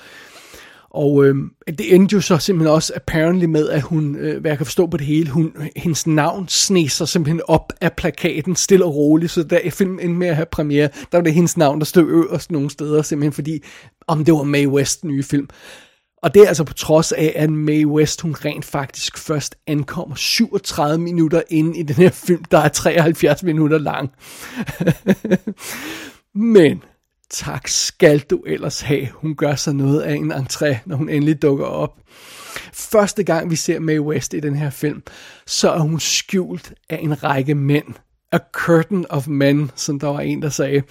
og 0.96 1.26
øh, 1.26 1.36
det 1.68 1.96
endte 1.96 2.14
jo 2.14 2.22
så 2.22 2.38
simpelthen 2.38 2.76
også 2.76 2.94
apparently 2.96 3.46
med, 3.46 3.70
at 3.70 3.82
hun, 3.82 4.16
øh, 4.16 4.42
hvad 4.42 4.52
jeg 4.52 4.58
kan 4.58 4.66
forstå 4.66 4.88
på 4.88 4.98
det 4.98 5.06
hele, 5.06 5.30
hun, 5.30 5.54
hendes 5.76 6.08
navn 6.08 6.48
sneser 6.48 7.06
simpelthen 7.06 7.42
op 7.48 7.74
af 7.82 7.94
plakaten 7.94 8.56
stille 8.56 8.86
og 8.86 8.96
roligt, 8.96 9.32
så 9.32 9.44
da 9.44 9.70
filmen 9.70 10.00
endte 10.00 10.20
med 10.20 10.28
at 10.28 10.36
have 10.36 10.46
premiere, 10.52 10.90
der 11.12 11.18
var 11.18 11.22
det 11.22 11.34
hendes 11.34 11.58
navn, 11.58 11.80
der 11.80 11.86
stod 11.86 12.10
øverst 12.10 12.52
nogle 12.52 12.70
steder, 12.70 13.02
simpelthen 13.02 13.34
fordi, 13.34 13.64
om 14.08 14.26
det 14.26 14.34
var 14.34 14.44
Mae 14.44 14.68
West 14.70 15.04
nye 15.04 15.24
film. 15.24 15.48
Og 16.24 16.34
det 16.34 16.44
er 16.44 16.48
altså 16.48 16.64
på 16.64 16.74
trods 16.74 17.12
af, 17.12 17.34
at 17.36 17.50
Mae 17.50 17.88
West, 17.88 18.22
hun 18.22 18.36
rent 18.46 18.66
faktisk 18.66 19.18
først 19.18 19.56
ankommer 19.68 20.16
37 20.16 20.98
minutter 20.98 21.42
ind 21.50 21.78
i 21.78 21.84
den 21.84 21.96
her 21.96 22.10
film, 22.10 22.44
der 22.44 22.58
er 22.58 22.68
73 22.68 23.44
minutter 23.44 23.78
lang. 23.78 24.12
Men 26.56 26.84
tak 27.36 27.68
skal 27.68 28.20
du 28.20 28.44
ellers 28.46 28.82
have. 28.82 29.08
Hun 29.14 29.36
gør 29.36 29.56
sig 29.56 29.74
noget 29.74 30.02
af 30.02 30.14
en 30.14 30.32
entré, 30.32 30.78
når 30.86 30.96
hun 30.96 31.10
endelig 31.10 31.42
dukker 31.42 31.66
op. 31.66 31.98
Første 32.74 33.24
gang 33.24 33.50
vi 33.50 33.56
ser 33.56 33.80
Mae 33.80 34.02
West 34.02 34.34
i 34.34 34.40
den 34.40 34.56
her 34.56 34.70
film, 34.70 35.04
så 35.46 35.72
er 35.72 35.80
hun 35.80 36.00
skjult 36.00 36.74
af 36.90 37.00
en 37.02 37.24
række 37.24 37.56
mænd 37.56 37.94
a 38.36 38.40
curtain 38.54 39.06
of 39.10 39.28
men, 39.28 39.72
som 39.76 40.00
der 40.00 40.08
var 40.08 40.20
en, 40.20 40.42
der 40.42 40.50
sagde. 40.50 40.82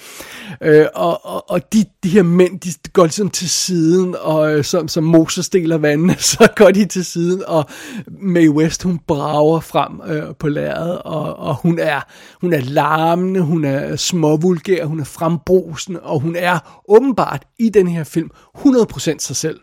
Øh, 0.61 0.87
og 0.95 1.27
og, 1.27 1.51
og 1.51 1.73
de, 1.73 1.85
de 2.03 2.09
her 2.09 2.23
mænd, 2.23 2.61
de 2.61 2.71
går 2.93 3.05
ligesom 3.05 3.31
til 3.31 3.51
siden, 3.51 4.17
og 4.21 4.59
øh, 4.59 4.65
som, 4.65 4.89
som 4.89 5.05
Moses 5.05 5.49
deler 5.49 5.79
vandene, 5.79 6.17
så 6.35 6.49
går 6.57 6.71
de 6.71 6.85
til 6.85 7.05
siden, 7.05 7.43
og 7.47 7.65
Mae 8.09 8.51
West, 8.51 8.83
hun 8.83 9.01
brager 9.07 9.61
frem 9.61 10.01
øh, 10.07 10.35
på 10.39 10.49
lærredet, 10.49 11.03
og, 11.03 11.37
og 11.37 11.55
hun 11.55 11.79
er 11.79 12.01
hun 12.41 12.53
er 12.53 12.61
larmende, 12.61 13.41
hun 13.41 13.65
er 13.65 13.97
småvulgær, 13.97 14.85
hun 14.85 15.01
er 15.01 15.05
frembrusende, 15.05 16.01
og 16.01 16.21
hun 16.21 16.37
er 16.37 16.83
åbenbart 16.89 17.45
i 17.59 17.69
den 17.69 17.89
her 17.89 18.05
film 18.05 18.31
100% 18.59 19.19
sig 19.19 19.37
selv. 19.37 19.61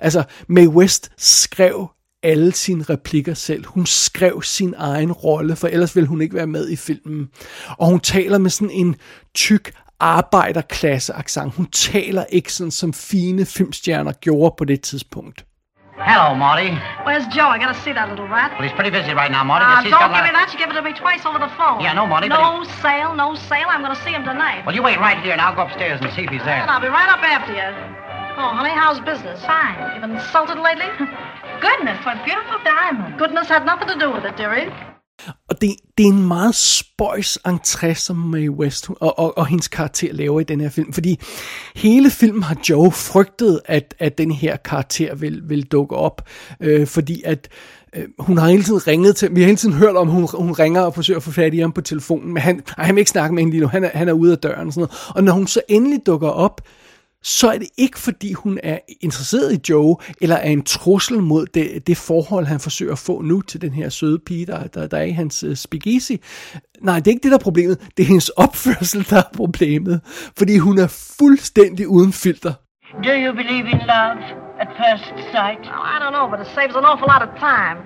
Altså, 0.00 0.24
Mae 0.48 0.68
West 0.68 1.12
skrev 1.18 1.88
alle 2.24 2.52
sine 2.52 2.84
replikker 2.90 3.34
selv. 3.34 3.66
Hun 3.66 3.86
skrev 3.86 4.42
sin 4.42 4.74
egen 4.78 5.12
rolle, 5.12 5.56
for 5.56 5.68
ellers 5.68 5.96
ville 5.96 6.08
hun 6.08 6.20
ikke 6.20 6.36
være 6.36 6.46
med 6.46 6.68
i 6.68 6.76
filmen. 6.76 7.28
Og 7.78 7.86
hun 7.86 8.00
taler 8.00 8.38
med 8.38 8.50
sådan 8.50 8.70
en 8.70 8.96
tyk 9.34 9.72
arbejderklasse 10.00 11.12
accent. 11.14 11.54
Hun 11.54 11.66
taler 11.66 12.24
ikke 12.24 12.52
sådan, 12.52 12.70
som 12.70 12.92
fine 12.94 13.46
filmstjerner 13.46 14.12
gjorde 14.12 14.54
på 14.58 14.64
det 14.64 14.80
tidspunkt. 14.80 15.44
Hello, 16.10 16.34
Marty. 16.34 16.68
Where's 17.06 17.26
Joe? 17.36 17.48
I 17.54 17.58
gotta 17.62 17.78
see 17.84 17.92
that 17.98 18.08
little 18.12 18.26
rat. 18.26 18.50
Well, 18.52 18.66
he's 18.66 18.76
pretty 18.78 18.90
busy 18.98 19.12
right 19.22 19.30
now, 19.30 19.44
Marty. 19.44 19.64
Uh, 19.64 19.94
don't 19.94 20.10
give 20.16 20.26
a 20.26 20.28
me 20.28 20.32
that. 20.38 20.50
You 20.52 20.58
give 20.58 20.70
it 20.72 20.76
to 20.80 20.82
me 20.82 20.92
twice 21.04 21.22
over 21.28 21.38
the 21.46 21.52
phone. 21.58 21.78
Yeah, 21.84 21.94
no, 22.00 22.04
Marty, 22.12 22.28
but 22.28 22.42
No 22.42 22.64
sale, 22.82 23.14
no 23.14 23.28
sale. 23.50 23.68
I'm 23.72 23.82
gonna 23.86 24.02
see 24.04 24.10
him 24.18 24.24
tonight. 24.32 24.60
Well, 24.66 24.74
you 24.74 24.82
wait 24.82 24.98
right 24.98 25.18
here, 25.24 25.32
and 25.36 25.40
I'll 25.44 25.54
go 25.54 25.62
upstairs 25.62 26.00
and 26.02 26.10
see 26.16 26.24
if 26.26 26.30
he's 26.34 26.46
there. 26.50 26.60
And 26.66 26.70
I'll 26.72 26.82
be 26.88 26.92
right 27.00 27.10
up 27.14 27.22
after 27.22 27.52
you. 27.60 27.68
Oh, 28.36 28.50
honey, 28.58 28.74
how's 28.82 28.98
business? 28.98 29.38
Fine. 29.46 29.76
You 29.94 30.00
been 30.00 30.16
insulted 30.16 30.58
lately? 30.68 30.90
Goodness, 31.66 31.98
what 32.04 32.16
beautiful 32.24 32.58
diamond. 32.64 33.16
Goodness 33.16 33.48
had 33.48 33.64
nothing 33.64 33.88
to 33.94 33.98
do 34.04 34.10
with 34.10 34.24
it, 34.24 34.36
dearie. 34.36 34.72
Og 35.48 35.60
det, 35.60 35.70
det 35.98 36.06
er 36.06 36.10
en 36.10 36.28
meget 36.28 36.54
spøjs 36.54 37.38
entré, 37.48 37.94
som 37.94 38.16
Mae 38.16 38.50
West 38.50 38.90
og, 38.90 39.18
og, 39.18 39.38
og 39.38 39.46
hendes 39.46 39.68
karakter 39.68 40.12
laver 40.12 40.40
i 40.40 40.44
den 40.44 40.60
her 40.60 40.68
film. 40.68 40.92
Fordi 40.92 41.20
hele 41.74 42.10
filmen 42.10 42.42
har 42.42 42.56
Joe 42.70 42.92
frygtet, 42.92 43.60
at, 43.64 43.94
at 43.98 44.18
den 44.18 44.30
her 44.30 44.56
karakter 44.56 45.14
vil, 45.14 45.42
vil 45.48 45.62
dukke 45.62 45.96
op. 45.96 46.28
Øh, 46.60 46.86
fordi 46.86 47.22
at 47.24 47.48
øh, 47.96 48.04
hun 48.18 48.38
har 48.38 48.48
hele 48.48 48.62
tiden 48.62 48.86
ringet 48.86 49.16
til, 49.16 49.36
vi 49.36 49.40
har 49.40 49.46
hele 49.46 49.56
tiden 49.56 49.74
hørt 49.74 49.96
om, 49.96 50.08
hun, 50.08 50.28
hun 50.34 50.52
ringer 50.52 50.80
og 50.80 50.94
forsøger 50.94 51.18
at 51.18 51.22
få 51.22 51.30
fat 51.30 51.54
i 51.54 51.58
ham 51.58 51.72
på 51.72 51.80
telefonen, 51.80 52.32
men 52.34 52.42
han, 52.42 52.62
han 52.78 52.94
vil 52.94 53.00
ikke 53.00 53.10
snakke 53.10 53.34
med 53.34 53.42
hende 53.42 53.52
lige 53.52 53.60
nu, 53.60 53.68
han 53.68 53.84
er, 53.84 53.90
han 53.94 54.08
er 54.08 54.12
ude 54.12 54.32
af 54.32 54.38
døren 54.38 54.66
og 54.66 54.72
sådan 54.72 54.88
noget. 54.88 55.12
Og 55.16 55.24
når 55.24 55.32
hun 55.32 55.46
så 55.46 55.60
endelig 55.68 56.00
dukker 56.06 56.28
op, 56.28 56.60
så 57.24 57.50
er 57.50 57.58
det 57.58 57.68
ikke 57.78 57.98
fordi 57.98 58.32
hun 58.32 58.58
er 58.62 58.78
interesseret 59.00 59.52
i 59.52 59.60
Joe, 59.70 59.96
eller 60.20 60.36
er 60.36 60.50
en 60.50 60.62
trussel 60.62 61.22
mod 61.22 61.46
det, 61.46 61.86
det 61.86 61.96
forhold, 61.96 62.46
han 62.46 62.60
forsøger 62.60 62.92
at 62.92 62.98
få 62.98 63.22
nu 63.22 63.40
til 63.40 63.60
den 63.60 63.72
her 63.72 63.88
søde 63.88 64.18
pige, 64.18 64.46
der, 64.46 64.66
der, 64.66 64.86
der 64.86 64.98
er 64.98 65.02
i 65.02 65.10
hans 65.10 65.44
uh, 65.44 65.54
speakeasy. 65.54 66.12
Nej, 66.80 66.96
det 66.96 67.06
er 67.06 67.10
ikke 67.10 67.22
det, 67.22 67.30
der 67.30 67.38
er 67.38 67.42
problemet. 67.42 67.80
Det 67.96 68.02
er 68.02 68.06
hendes 68.06 68.28
opførsel, 68.46 69.06
der 69.10 69.16
er 69.16 69.30
problemet. 69.36 70.00
Fordi 70.38 70.58
hun 70.58 70.78
er 70.78 70.86
fuldstændig 71.18 71.88
uden 71.88 72.12
filter. 72.12 72.52
Do 73.04 73.12
you 73.24 73.32
believe 73.42 73.66
in 73.74 73.80
love 73.94 74.18
at 74.62 74.68
first 74.82 75.08
sight? 75.34 75.62
Well, 75.74 75.84
I 75.94 75.96
don't 76.02 76.14
know, 76.16 76.26
but 76.32 76.38
it 76.44 76.50
saves 76.54 76.74
an 76.80 76.84
awful 76.90 77.08
lot 77.14 77.22
of 77.28 77.32
time. 77.50 77.78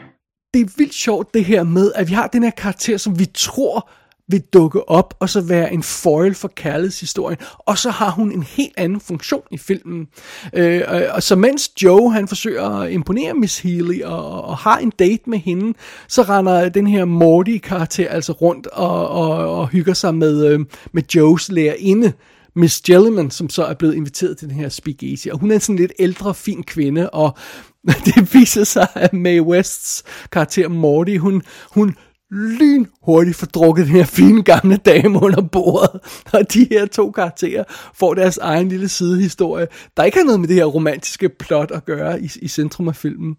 Det 0.55 0.61
er 0.61 0.71
vildt 0.77 0.95
sjovt 0.95 1.35
det 1.35 1.45
her 1.45 1.63
med, 1.63 1.93
at 1.95 2.09
vi 2.09 2.15
har 2.15 2.27
den 2.27 2.43
her 2.43 2.51
karakter, 2.51 2.97
som 2.97 3.19
vi 3.19 3.27
tror 3.35 3.91
vil 4.29 4.43
dukke 4.53 4.89
op 4.89 5.15
og 5.21 5.29
så 5.29 5.41
være 5.41 5.73
en 5.73 5.83
foil 5.83 6.35
for 6.35 6.49
kærlighedshistorien. 6.49 7.39
Og 7.59 7.79
så 7.79 7.91
har 7.91 8.11
hun 8.11 8.33
en 8.33 8.43
helt 8.43 8.73
anden 8.77 9.01
funktion 9.01 9.43
i 9.51 9.59
filmen. 9.59 10.09
Øh, 10.53 10.83
og, 10.89 11.03
og 11.11 11.23
så 11.23 11.37
mens 11.37 11.71
Joe 11.83 12.13
han 12.13 12.29
forsøger 12.29 12.65
at 12.65 12.93
imponere 12.93 13.35
Miss 13.35 13.59
Healy 13.59 14.03
og, 14.03 14.45
og 14.45 14.57
har 14.57 14.79
en 14.79 14.93
date 14.99 15.31
med 15.31 15.39
hende, 15.39 15.79
så 16.09 16.23
render 16.23 16.69
den 16.69 16.87
her 16.87 17.05
Morty-karakter 17.05 18.09
altså 18.09 18.33
rundt 18.33 18.67
og, 18.67 19.09
og, 19.09 19.59
og 19.59 19.69
hygger 19.69 19.95
sig 19.95 20.15
med, 20.15 20.47
øh, 20.47 20.61
med 20.93 21.03
Joes 21.15 21.49
lærerinde. 21.53 22.13
Miss 22.57 22.89
Jellyman, 22.89 23.31
som 23.31 23.51
så 23.51 23.65
er 23.65 23.75
blevet 23.75 23.95
inviteret 23.95 24.39
til 24.39 24.49
den 24.49 24.57
her 24.57 24.69
speakeasy. 24.69 25.29
Og 25.29 25.39
hun 25.39 25.51
er 25.51 25.55
en 25.55 25.61
sådan 25.61 25.77
lidt 25.77 25.93
ældre, 25.99 26.35
fin 26.35 26.63
kvinde, 26.63 27.11
og 27.11 27.37
det 28.07 28.35
viser 28.35 28.65
sig, 28.65 28.89
at 28.95 29.13
Mae 29.13 29.43
Wests 29.43 30.03
karakter 30.33 30.69
Morty, 30.69 31.17
hun, 31.17 31.43
hun 31.71 31.97
lynhurtigt 32.31 33.37
får 33.37 33.47
drukket 33.47 33.87
den 33.87 33.95
her 33.95 34.05
fine 34.05 34.43
gamle 34.43 34.77
dame 34.77 35.23
under 35.23 35.43
bordet. 35.43 36.01
Og 36.35 36.53
de 36.55 36.67
her 36.71 36.87
to 36.87 37.11
karakterer 37.11 37.65
får 37.95 38.15
deres 38.15 38.39
egen 38.39 38.69
lille 38.69 38.89
sidehistorie, 38.89 39.67
der 39.97 40.05
ikke 40.05 40.19
har 40.19 40.25
noget 40.25 40.41
med 40.41 40.49
det 40.49 40.57
her 40.57 40.65
romantiske 40.65 41.29
plot 41.29 41.71
at 41.71 41.85
gøre 41.85 42.23
i, 42.23 42.31
i 42.43 42.49
centrum 42.49 42.89
af 42.89 42.97
filmen. 42.97 43.37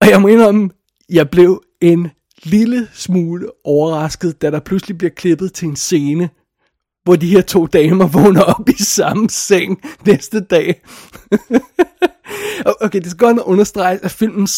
Og 0.00 0.08
jeg 0.10 0.22
må 0.22 0.28
indrømme, 0.28 0.70
jeg 1.08 1.30
blev 1.30 1.62
en 1.80 2.10
lille 2.44 2.88
smule 2.92 3.48
overrasket, 3.64 4.42
da 4.42 4.50
der 4.50 4.60
pludselig 4.60 4.98
bliver 4.98 5.10
klippet 5.10 5.52
til 5.52 5.68
en 5.68 5.76
scene, 5.76 6.30
hvor 7.04 7.16
de 7.16 7.26
her 7.26 7.40
to 7.40 7.66
damer 7.66 8.06
vågner 8.06 8.42
op 8.42 8.68
i 8.68 8.82
samme 8.82 9.30
seng 9.30 9.82
næste 10.06 10.40
dag. 10.40 10.82
Okay, 12.66 13.00
det 13.00 13.10
skal 13.10 13.18
godt 13.18 13.38
understrege, 13.38 13.98
at 14.02 14.10
filmen 14.10 14.48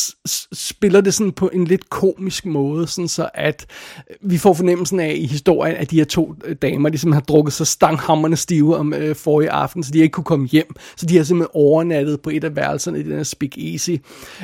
spiller 0.52 1.00
det 1.00 1.14
sådan 1.14 1.32
på 1.32 1.50
en 1.52 1.64
lidt 1.64 1.90
komisk 1.90 2.46
måde, 2.46 2.86
sådan 2.86 3.08
så 3.08 3.28
at 3.34 3.66
øh, 4.10 4.30
vi 4.30 4.38
får 4.38 4.52
fornemmelsen 4.52 5.00
af 5.00 5.14
i 5.16 5.26
historien, 5.26 5.76
at 5.76 5.90
de 5.90 5.96
her 5.96 6.04
to 6.04 6.34
øh, 6.44 6.56
damer, 6.62 6.88
de 6.88 6.98
simpelthen 6.98 7.12
har 7.12 7.20
drukket 7.20 7.52
så 7.52 7.64
stanghammerne 7.64 8.36
stive 8.36 8.76
om 8.76 8.94
øh, 8.94 9.16
forrige 9.16 9.50
aften, 9.50 9.82
så 9.82 9.90
de 9.92 9.98
ikke 9.98 10.12
kunne 10.12 10.24
komme 10.24 10.46
hjem. 10.46 10.76
Så 10.96 11.06
de 11.06 11.16
har 11.16 11.24
simpelthen 11.24 11.50
overnattet 11.54 12.20
på 12.20 12.30
et 12.30 12.44
af 12.44 12.56
værelserne 12.56 13.00
i 13.00 13.02
den 13.02 13.12
her 13.12 13.22
Speak 13.22 13.58
Easy. 13.58 13.90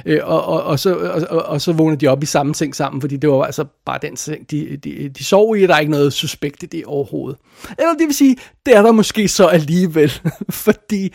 Øh, 0.07 0.21
og, 0.23 0.45
og, 0.45 0.63
og, 0.63 0.79
så, 0.79 0.95
og, 0.95 1.23
og, 1.31 1.43
og 1.43 1.61
så 1.61 1.73
vågner 1.73 1.97
de 1.97 2.09
op 2.09 2.23
i 2.23 2.27
samme 2.27 2.55
seng 2.55 2.77
sammen, 2.77 3.01
fordi 3.01 3.17
det 3.17 3.31
var 3.31 3.43
altså 3.43 3.65
bare 3.87 3.99
den 4.03 4.17
seng, 4.17 4.51
de, 4.51 4.77
de, 4.77 5.09
de 5.09 5.25
sov 5.25 5.57
i, 5.57 5.63
og 5.63 5.69
der 5.69 5.75
er 5.75 5.81
ikke 5.81 5.93
noget 5.93 6.13
suspekt 6.13 6.63
i 6.63 6.67
det 6.67 6.85
overhovedet. 6.85 7.39
Eller 7.79 7.93
det 7.93 8.07
vil 8.07 8.15
sige, 8.15 8.37
det 8.67 8.77
er 8.77 8.83
der 8.83 8.93
måske 8.93 9.29
så 9.29 9.47
alligevel, 9.47 10.13
fordi 10.51 11.13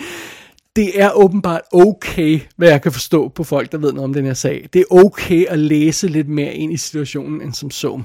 det 0.76 1.02
er 1.02 1.12
åbenbart 1.12 1.62
okay, 1.72 2.40
hvad 2.58 2.70
jeg 2.70 2.82
kan 2.82 2.92
forstå 2.92 3.30
på 3.30 3.44
folk, 3.44 3.72
der 3.72 3.78
ved 3.78 3.94
noget 3.94 4.04
om 4.04 4.14
den 4.14 4.26
her 4.26 4.34
sag. 4.34 4.70
Det 4.74 4.80
er 4.82 4.96
okay 5.06 5.46
at 5.46 5.60
læse 5.60 6.08
lidt 6.08 6.30
mere 6.30 6.54
ind 6.54 6.74
i 6.74 6.78
situationen 6.78 7.42
end 7.42 7.54
som 7.54 7.72
så. 7.72 8.02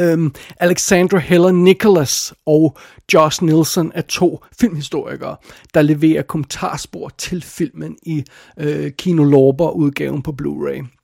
Um, 0.00 0.34
Alexandra 0.56 1.18
Heller 1.18 1.52
Nicholas 1.52 2.34
og 2.46 2.78
Josh 3.14 3.44
Nielsen 3.44 3.92
er 3.94 4.02
to 4.02 4.44
filmhistorikere, 4.60 5.36
der 5.74 5.82
leverer 5.82 6.22
kommentarspor 6.22 7.08
til 7.18 7.42
filmen 7.42 7.96
i 8.02 8.24
uh, 8.62 8.88
Kino 8.98 9.24
Lorber 9.24 9.70
udgaven 9.70 10.22
på 10.22 10.34
Blu-ray. 10.42 10.99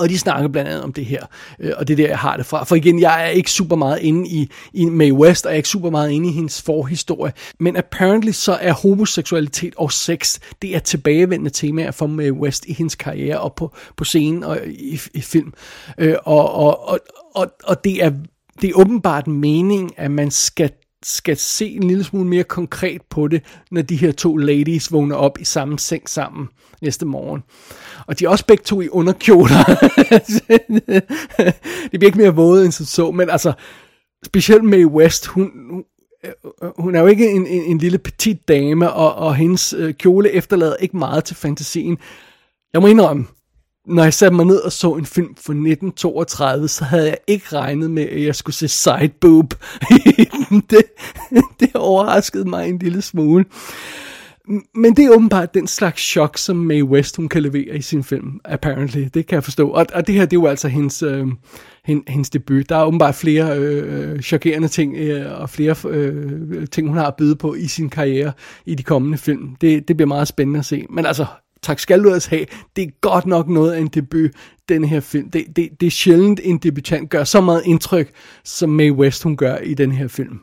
Og 0.00 0.08
de 0.08 0.18
snakker 0.18 0.48
blandt 0.48 0.70
andet 0.70 0.84
om 0.84 0.92
det 0.92 1.04
her, 1.04 1.26
øh, 1.58 1.72
og 1.76 1.88
det 1.88 1.94
er 1.94 1.96
der, 1.96 2.08
jeg 2.08 2.18
har 2.18 2.36
det 2.36 2.46
fra. 2.46 2.64
For 2.64 2.76
igen, 2.76 3.00
jeg 3.00 3.24
er 3.24 3.28
ikke 3.28 3.50
super 3.50 3.76
meget 3.76 3.98
inde 4.00 4.28
i, 4.28 4.50
i 4.72 4.84
Mae 4.84 5.12
West, 5.12 5.46
og 5.46 5.50
jeg 5.50 5.54
er 5.54 5.56
ikke 5.56 5.68
super 5.68 5.90
meget 5.90 6.10
inde 6.10 6.28
i 6.28 6.32
hendes 6.32 6.62
forhistorie. 6.62 7.32
Men 7.58 7.76
apparently 7.76 8.30
så 8.30 8.52
er 8.52 8.72
homoseksualitet 8.72 9.74
og 9.76 9.92
sex, 9.92 10.38
det 10.62 10.76
er 10.76 10.78
tilbagevendende 10.78 11.50
temaer 11.50 11.90
for 11.90 12.06
Mae 12.06 12.32
West 12.32 12.66
i 12.66 12.72
hendes 12.72 12.94
karriere 12.94 13.40
og 13.40 13.54
på, 13.54 13.74
på 13.96 14.04
scenen 14.04 14.44
og 14.44 14.58
i, 14.66 15.00
i 15.14 15.20
film. 15.20 15.52
Øh, 15.98 16.16
og, 16.24 16.52
og, 16.54 16.88
og, 16.88 16.98
og, 17.34 17.52
og 17.64 17.84
det 17.84 18.04
er 18.04 18.10
det 18.60 18.70
er 18.70 18.74
åbenbart 18.74 19.26
mening, 19.26 19.98
at 19.98 20.10
man 20.10 20.30
skal 20.30 20.70
skal 21.02 21.36
se 21.36 21.66
en 21.66 21.82
lille 21.82 22.04
smule 22.04 22.28
mere 22.28 22.44
konkret 22.44 23.02
på 23.10 23.28
det, 23.28 23.44
når 23.70 23.82
de 23.82 23.96
her 23.96 24.12
to 24.12 24.36
ladies 24.36 24.92
vågner 24.92 25.16
op 25.16 25.38
i 25.40 25.44
samme 25.44 25.78
seng 25.78 26.08
sammen 26.08 26.48
næste 26.82 27.06
morgen. 27.06 27.42
Og 28.06 28.18
de 28.18 28.24
er 28.24 28.28
også 28.28 28.46
begge 28.46 28.62
to 28.62 28.80
i 28.80 28.88
underkjoler. 28.88 29.64
det 31.90 32.00
bliver 32.00 32.06
ikke 32.06 32.18
mere 32.18 32.34
våde 32.34 32.64
end 32.64 32.72
så, 32.72 33.10
men 33.10 33.30
altså, 33.30 33.52
specielt 34.24 34.64
Mae 34.64 34.86
West, 34.86 35.26
hun, 35.26 35.50
hun 36.78 36.94
er 36.94 37.00
jo 37.00 37.06
ikke 37.06 37.30
en, 37.30 37.46
en, 37.46 37.62
en 37.62 37.78
lille 37.78 37.98
petit 37.98 38.48
dame, 38.48 38.92
og, 38.92 39.14
og 39.14 39.34
hendes 39.34 39.72
øh, 39.72 39.94
kjole 39.94 40.30
efterlader 40.30 40.76
ikke 40.76 40.96
meget 40.96 41.24
til 41.24 41.36
fantasien. 41.36 41.98
Jeg 42.72 42.82
må 42.82 42.86
indrømme, 42.86 43.26
når 43.90 44.02
jeg 44.02 44.14
satte 44.14 44.36
mig 44.36 44.46
ned 44.46 44.56
og 44.56 44.72
så 44.72 44.94
en 44.94 45.06
film 45.06 45.26
fra 45.26 45.52
1932, 45.52 46.68
så 46.68 46.84
havde 46.84 47.06
jeg 47.06 47.18
ikke 47.26 47.46
regnet 47.52 47.90
med, 47.90 48.02
at 48.02 48.24
jeg 48.24 48.34
skulle 48.34 48.56
se 48.56 48.68
sideboob. 48.68 49.54
det, 50.70 50.82
det 51.60 51.70
overraskede 51.74 52.48
mig 52.48 52.68
en 52.68 52.78
lille 52.78 53.02
smule. 53.02 53.44
Men 54.74 54.96
det 54.96 55.04
er 55.04 55.10
åbenbart 55.10 55.54
den 55.54 55.66
slags 55.66 56.02
chok, 56.02 56.38
som 56.38 56.56
Mae 56.56 56.84
West 56.84 57.16
hun 57.16 57.28
kan 57.28 57.42
levere 57.42 57.76
i 57.76 57.82
sin 57.82 58.04
film, 58.04 58.40
apparently. 58.44 59.08
Det 59.14 59.26
kan 59.26 59.34
jeg 59.34 59.44
forstå. 59.44 59.68
Og, 59.68 59.86
og 59.94 60.06
det 60.06 60.14
her, 60.14 60.24
det 60.24 60.36
er 60.36 60.40
jo 60.40 60.46
altså 60.46 60.68
hendes, 60.68 61.02
øh, 61.02 61.26
hendes 61.84 62.30
debut. 62.30 62.68
Der 62.68 62.76
er 62.76 62.84
åbenbart 62.84 63.14
flere 63.14 63.58
øh, 63.58 64.20
chokerende 64.20 64.68
ting, 64.68 64.96
øh, 64.96 65.40
og 65.40 65.50
flere 65.50 65.76
øh, 65.88 66.66
ting, 66.66 66.88
hun 66.88 66.96
har 66.96 67.06
at 67.06 67.16
byde 67.16 67.36
på 67.36 67.54
i 67.54 67.66
sin 67.66 67.90
karriere 67.90 68.32
i 68.66 68.74
de 68.74 68.82
kommende 68.82 69.18
film. 69.18 69.56
Det, 69.60 69.88
det 69.88 69.96
bliver 69.96 70.08
meget 70.08 70.28
spændende 70.28 70.58
at 70.58 70.66
se. 70.66 70.86
Men 70.90 71.06
altså, 71.06 71.26
tak 71.62 71.78
skal 71.78 72.04
du 72.04 72.12
altså 72.12 72.30
have. 72.30 72.46
Det 72.76 72.84
er 72.84 72.90
godt 73.00 73.26
nok 73.26 73.48
noget 73.48 73.72
af 73.72 73.80
en 73.80 73.88
debut, 73.88 74.30
den 74.68 74.84
her 74.84 75.00
film. 75.00 75.30
Det, 75.30 75.44
det, 75.56 75.68
det 75.80 75.86
er 75.86 75.90
sjældent, 75.90 76.40
en 76.44 76.58
debutant 76.58 77.10
gør 77.10 77.24
så 77.24 77.40
meget 77.40 77.62
indtryk, 77.64 78.10
som 78.44 78.70
Mae 78.70 78.92
West 78.92 79.22
hun 79.22 79.36
gør 79.36 79.56
i 79.56 79.74
den 79.74 79.92
her 79.92 80.08
film. 80.08 80.40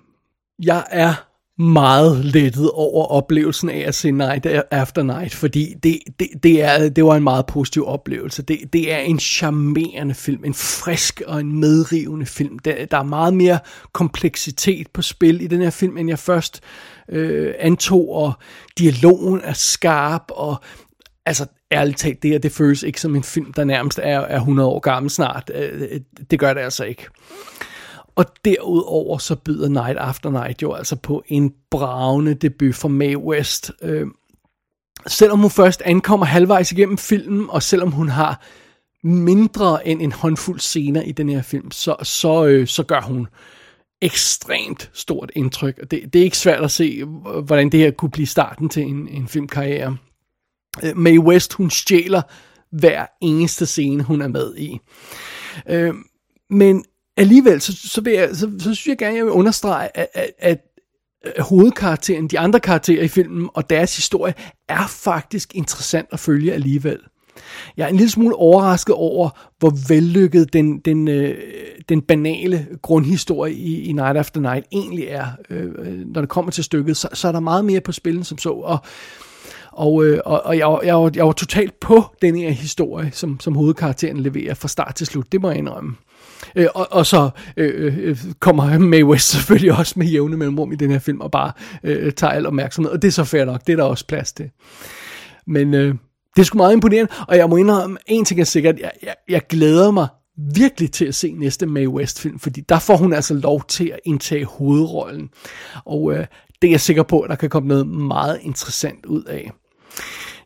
Jeg 0.64 0.84
er 0.92 1.28
meget 1.60 2.26
lettet 2.26 2.72
over 2.72 3.06
oplevelsen 3.06 3.70
af 3.70 3.84
at 3.88 3.96
se 3.96 4.12
Night 4.12 4.46
After 4.72 5.04
Night, 5.04 5.34
fordi 5.34 5.74
det, 5.84 6.00
det, 6.20 6.28
det, 6.44 6.64
er, 6.64 6.90
det 6.90 7.06
var 7.06 7.16
en 7.16 7.24
meget 7.24 7.46
positiv 7.46 7.88
oplevelse. 7.88 8.42
Det, 8.42 8.60
det 8.74 8.94
er 8.94 8.98
en 8.98 9.20
charmerende 9.20 10.16
film, 10.16 10.46
en 10.46 10.54
frisk 10.54 11.22
og 11.28 11.40
en 11.40 11.60
medrivende 11.60 12.26
film. 12.26 12.60
Der, 12.60 12.86
der 12.86 12.98
er 12.98 13.04
meget 13.04 13.34
mere 13.34 13.60
kompleksitet 13.94 14.88
på 14.94 15.02
spil 15.02 15.42
i 15.42 15.48
den 15.48 15.62
her 15.62 15.70
film, 15.70 15.98
end 15.98 16.10
jeg 16.10 16.20
først 16.20 16.62
øh, 17.10 17.54
antog, 17.60 18.16
og 18.16 18.34
dialogen 18.78 19.42
er 19.44 19.54
skarp, 19.54 20.24
og 20.30 20.56
altså 21.28 21.46
ærligt 21.72 21.98
talt, 21.98 22.24
det 22.24 22.32
her, 22.32 22.38
det 22.38 22.52
føles 22.52 22.84
ikke 22.84 23.02
som 23.02 23.16
en 23.16 23.24
film, 23.24 23.54
der 23.54 23.64
nærmest 23.64 24.00
er, 24.04 24.20
er 24.20 24.36
100 24.36 24.70
år 24.70 24.80
gammel 24.80 25.10
snart. 25.10 25.52
Øh, 25.56 25.82
øh, 25.82 26.00
det 26.32 26.40
gør 26.40 26.54
det 26.54 26.62
altså 26.62 26.84
ikke. 26.84 27.06
Og 28.16 28.26
derudover 28.46 29.18
så 29.18 29.36
byder 29.36 29.70
Night 29.70 29.98
After 29.98 30.30
Night 30.30 30.62
jo 30.62 30.74
altså 30.74 30.96
på 30.96 31.24
en 31.28 31.54
bravende 31.72 32.34
debut 32.34 32.76
for 32.76 32.88
Mae 32.88 33.18
West. 33.18 33.72
Øh, 33.82 34.08
selvom 35.08 35.40
hun 35.40 35.52
først 35.52 35.82
ankommer 35.86 36.26
halvvejs 36.26 36.72
igennem 36.72 36.98
filmen, 36.98 37.46
og 37.50 37.64
selvom 37.64 37.92
hun 37.92 38.10
har 38.10 38.42
mindre 39.04 39.88
end 39.88 40.02
en 40.02 40.12
håndfuld 40.12 40.60
scener 40.60 41.02
i 41.02 41.12
den 41.12 41.30
her 41.30 41.42
film, 41.42 41.72
så, 41.72 41.96
så, 42.04 42.46
øh, 42.46 42.68
så 42.68 42.84
gør 42.84 43.02
hun 43.02 43.28
ekstremt 44.02 44.90
stort 44.94 45.32
indtryk. 45.36 45.92
Det, 45.92 46.14
det 46.14 46.20
er 46.20 46.24
ikke 46.24 46.38
svært 46.38 46.64
at 46.64 46.72
se, 46.72 47.04
hvordan 47.44 47.70
det 47.70 47.80
her 47.80 47.92
kunne 47.92 48.12
blive 48.12 48.28
starten 48.28 48.70
til 48.70 48.84
en, 48.84 49.08
en 49.08 49.28
filmkarriere. 49.28 49.98
Øh, 50.84 50.98
Mae 50.98 51.20
West, 51.20 51.54
hun 51.54 51.70
stjæler 51.70 52.22
hver 52.72 53.06
eneste 53.22 53.66
scene, 53.66 54.04
hun 54.04 54.22
er 54.22 54.28
med 54.28 54.56
i. 54.56 54.80
Øh, 55.70 55.94
men 56.50 56.86
alligevel, 57.18 57.62
så, 57.62 57.74
så, 57.76 58.02
vil 58.02 58.14
jeg, 58.14 58.30
så, 58.34 58.52
så 58.60 58.74
synes 58.74 58.88
jeg 58.88 58.98
gerne, 58.98 59.18
jeg 59.18 59.26
vil 59.26 59.34
understrege, 59.34 59.98
at, 59.98 60.08
at, 60.14 60.30
at 60.40 60.60
hovedkarakteren, 61.40 62.28
de 62.28 62.40
andre 62.40 62.60
karakterer 62.60 63.04
i 63.04 63.08
filmen 63.08 63.50
og 63.54 63.70
deres 63.70 63.96
historie, 63.96 64.34
er 64.70 64.88
faktisk 64.88 65.56
interessant 65.56 66.08
at 66.12 66.20
følge 66.20 66.54
alligevel. 66.54 67.00
Jeg 67.78 67.84
er 67.84 67.88
en 67.88 67.96
lille 67.96 68.12
smule 68.12 68.36
overrasket 68.36 68.96
over, 68.96 69.30
hvor 69.60 69.74
vellykket 69.88 70.54
den, 70.54 70.80
den, 70.80 71.08
øh, 71.08 71.38
den 71.90 72.02
banale 72.02 72.68
grundhistorie 72.82 73.54
i, 73.54 73.84
i 73.84 73.92
Night 73.92 74.18
After 74.18 74.42
Night 74.42 74.66
egentlig 74.72 75.06
er. 75.06 75.26
Øh, 75.50 75.72
øh 75.78 76.08
når 76.08 76.22
det 76.22 76.30
kommer 76.30 76.52
til 76.52 76.64
stykket, 76.64 76.98
så, 76.98 77.10
så 77.14 77.28
er 77.28 77.32
der 77.32 77.40
meget 77.40 77.66
mere 77.66 77.82
på 77.82 77.92
spillet 77.92 78.26
som 78.26 78.38
så. 78.38 78.50
Og 78.50 78.78
og, 79.78 80.06
øh, 80.06 80.20
og, 80.26 80.46
og 80.46 80.58
jeg, 80.58 80.80
jeg, 80.84 80.96
var, 80.96 81.12
jeg 81.16 81.26
var 81.26 81.32
totalt 81.32 81.80
på 81.80 82.04
den 82.22 82.36
her 82.36 82.50
historie, 82.50 83.10
som, 83.14 83.40
som 83.40 83.56
hovedkarakteren 83.56 84.18
leverer 84.18 84.54
fra 84.54 84.68
start 84.68 84.96
til 84.96 85.08
slut. 85.08 85.32
Det 85.32 85.42
må 85.42 85.50
jeg 85.50 85.58
indrømme. 85.58 85.96
Øh, 86.56 86.68
og, 86.76 86.88
og 86.92 87.06
så 87.06 87.30
øh, 87.58 87.98
øh, 87.98 88.18
kommer 88.40 88.78
Mae 88.78 89.06
West 89.06 89.30
selvfølgelig 89.30 89.78
også 89.78 89.94
med 89.98 90.08
jævne 90.08 90.38
mellemrum 90.38 90.72
i 90.72 90.76
den 90.76 90.92
her 90.92 91.00
film, 91.00 91.22
og 91.22 91.32
bare 91.32 91.52
øh, 91.84 92.12
tager 92.12 92.32
al 92.32 92.46
opmærksomhed. 92.46 92.92
Og 92.92 93.02
det 93.02 93.08
er 93.08 93.12
så 93.12 93.24
fair 93.24 93.46
nok, 93.46 93.68
det 93.68 93.74
er 93.74 93.78
der 93.78 93.84
også 93.84 94.08
plads 94.08 94.34
til. 94.34 94.50
Men 95.48 95.74
øh, 95.74 95.96
det 96.36 96.42
er 96.42 96.44
sgu 96.44 96.58
meget 96.58 96.74
imponerende, 96.74 97.12
og 97.28 97.38
jeg 97.38 97.50
må 97.50 97.58
indrømme, 97.58 97.98
en 98.08 98.26
ting 98.26 98.40
er 98.40 98.46
sikkert, 98.46 98.80
jeg, 98.80 98.92
jeg, 99.04 99.16
jeg 99.30 99.42
glæder 99.50 99.92
mig 99.92 100.08
virkelig 100.54 100.92
til 100.92 101.06
at 101.06 101.16
se 101.16 101.32
næste 101.32 101.66
Mae 101.66 101.90
West 101.90 102.22
film, 102.22 102.40
fordi 102.40 102.62
der 102.62 102.80
får 102.80 102.98
hun 102.98 103.14
altså 103.14 103.34
lov 103.34 103.64
til 103.68 103.86
at 103.88 104.00
indtage 104.06 104.46
hovedrollen. 104.46 105.30
Og 105.86 106.14
øh, 106.14 106.26
det 106.62 106.68
er 106.68 106.72
jeg 106.72 106.82
sikker 106.82 107.04
på, 107.04 107.20
at 107.20 107.30
der 107.30 107.36
kan 107.36 107.50
komme 107.50 107.68
noget 107.68 107.88
meget 107.88 108.40
interessant 108.42 109.06
ud 109.06 109.24
af. 109.24 109.52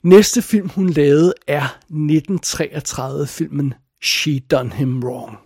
Næste 0.04 0.42
film, 0.42 0.70
hun 0.70 0.90
lavede, 0.90 1.34
er 1.48 1.78
1933-filmen 1.92 3.74
She 4.04 4.40
Done 4.40 4.74
Him 4.74 5.04
Wrong. 5.04 5.38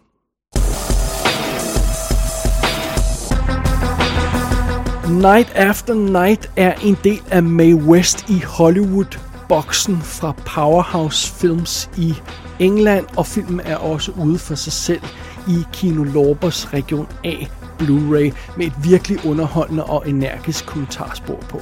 Night 5.22 5.50
After 5.56 5.94
Night 5.94 6.52
er 6.56 6.74
en 6.74 6.98
del 7.04 7.22
af 7.32 7.44
Mae 7.44 7.76
West 7.76 8.30
i 8.30 8.40
Hollywood-boksen 8.40 9.98
fra 10.02 10.32
Powerhouse 10.32 11.34
Films 11.34 11.90
i 11.98 12.14
England, 12.60 13.06
og 13.18 13.26
filmen 13.26 13.60
er 13.60 13.76
også 13.78 14.12
ude 14.12 14.40
for 14.40 14.56
sig 14.56 14.74
selv 14.74 15.02
i 15.48 15.64
Kino 15.74 16.04
Lorbers 16.04 16.74
Region 16.74 17.08
A 17.24 17.36
Blu-ray 17.82 18.58
med 18.58 18.66
et 18.66 18.74
virkelig 18.84 19.26
underholdende 19.26 19.84
og 19.84 20.10
energisk 20.10 20.66
kommentarspor 20.66 21.40
på. 21.50 21.62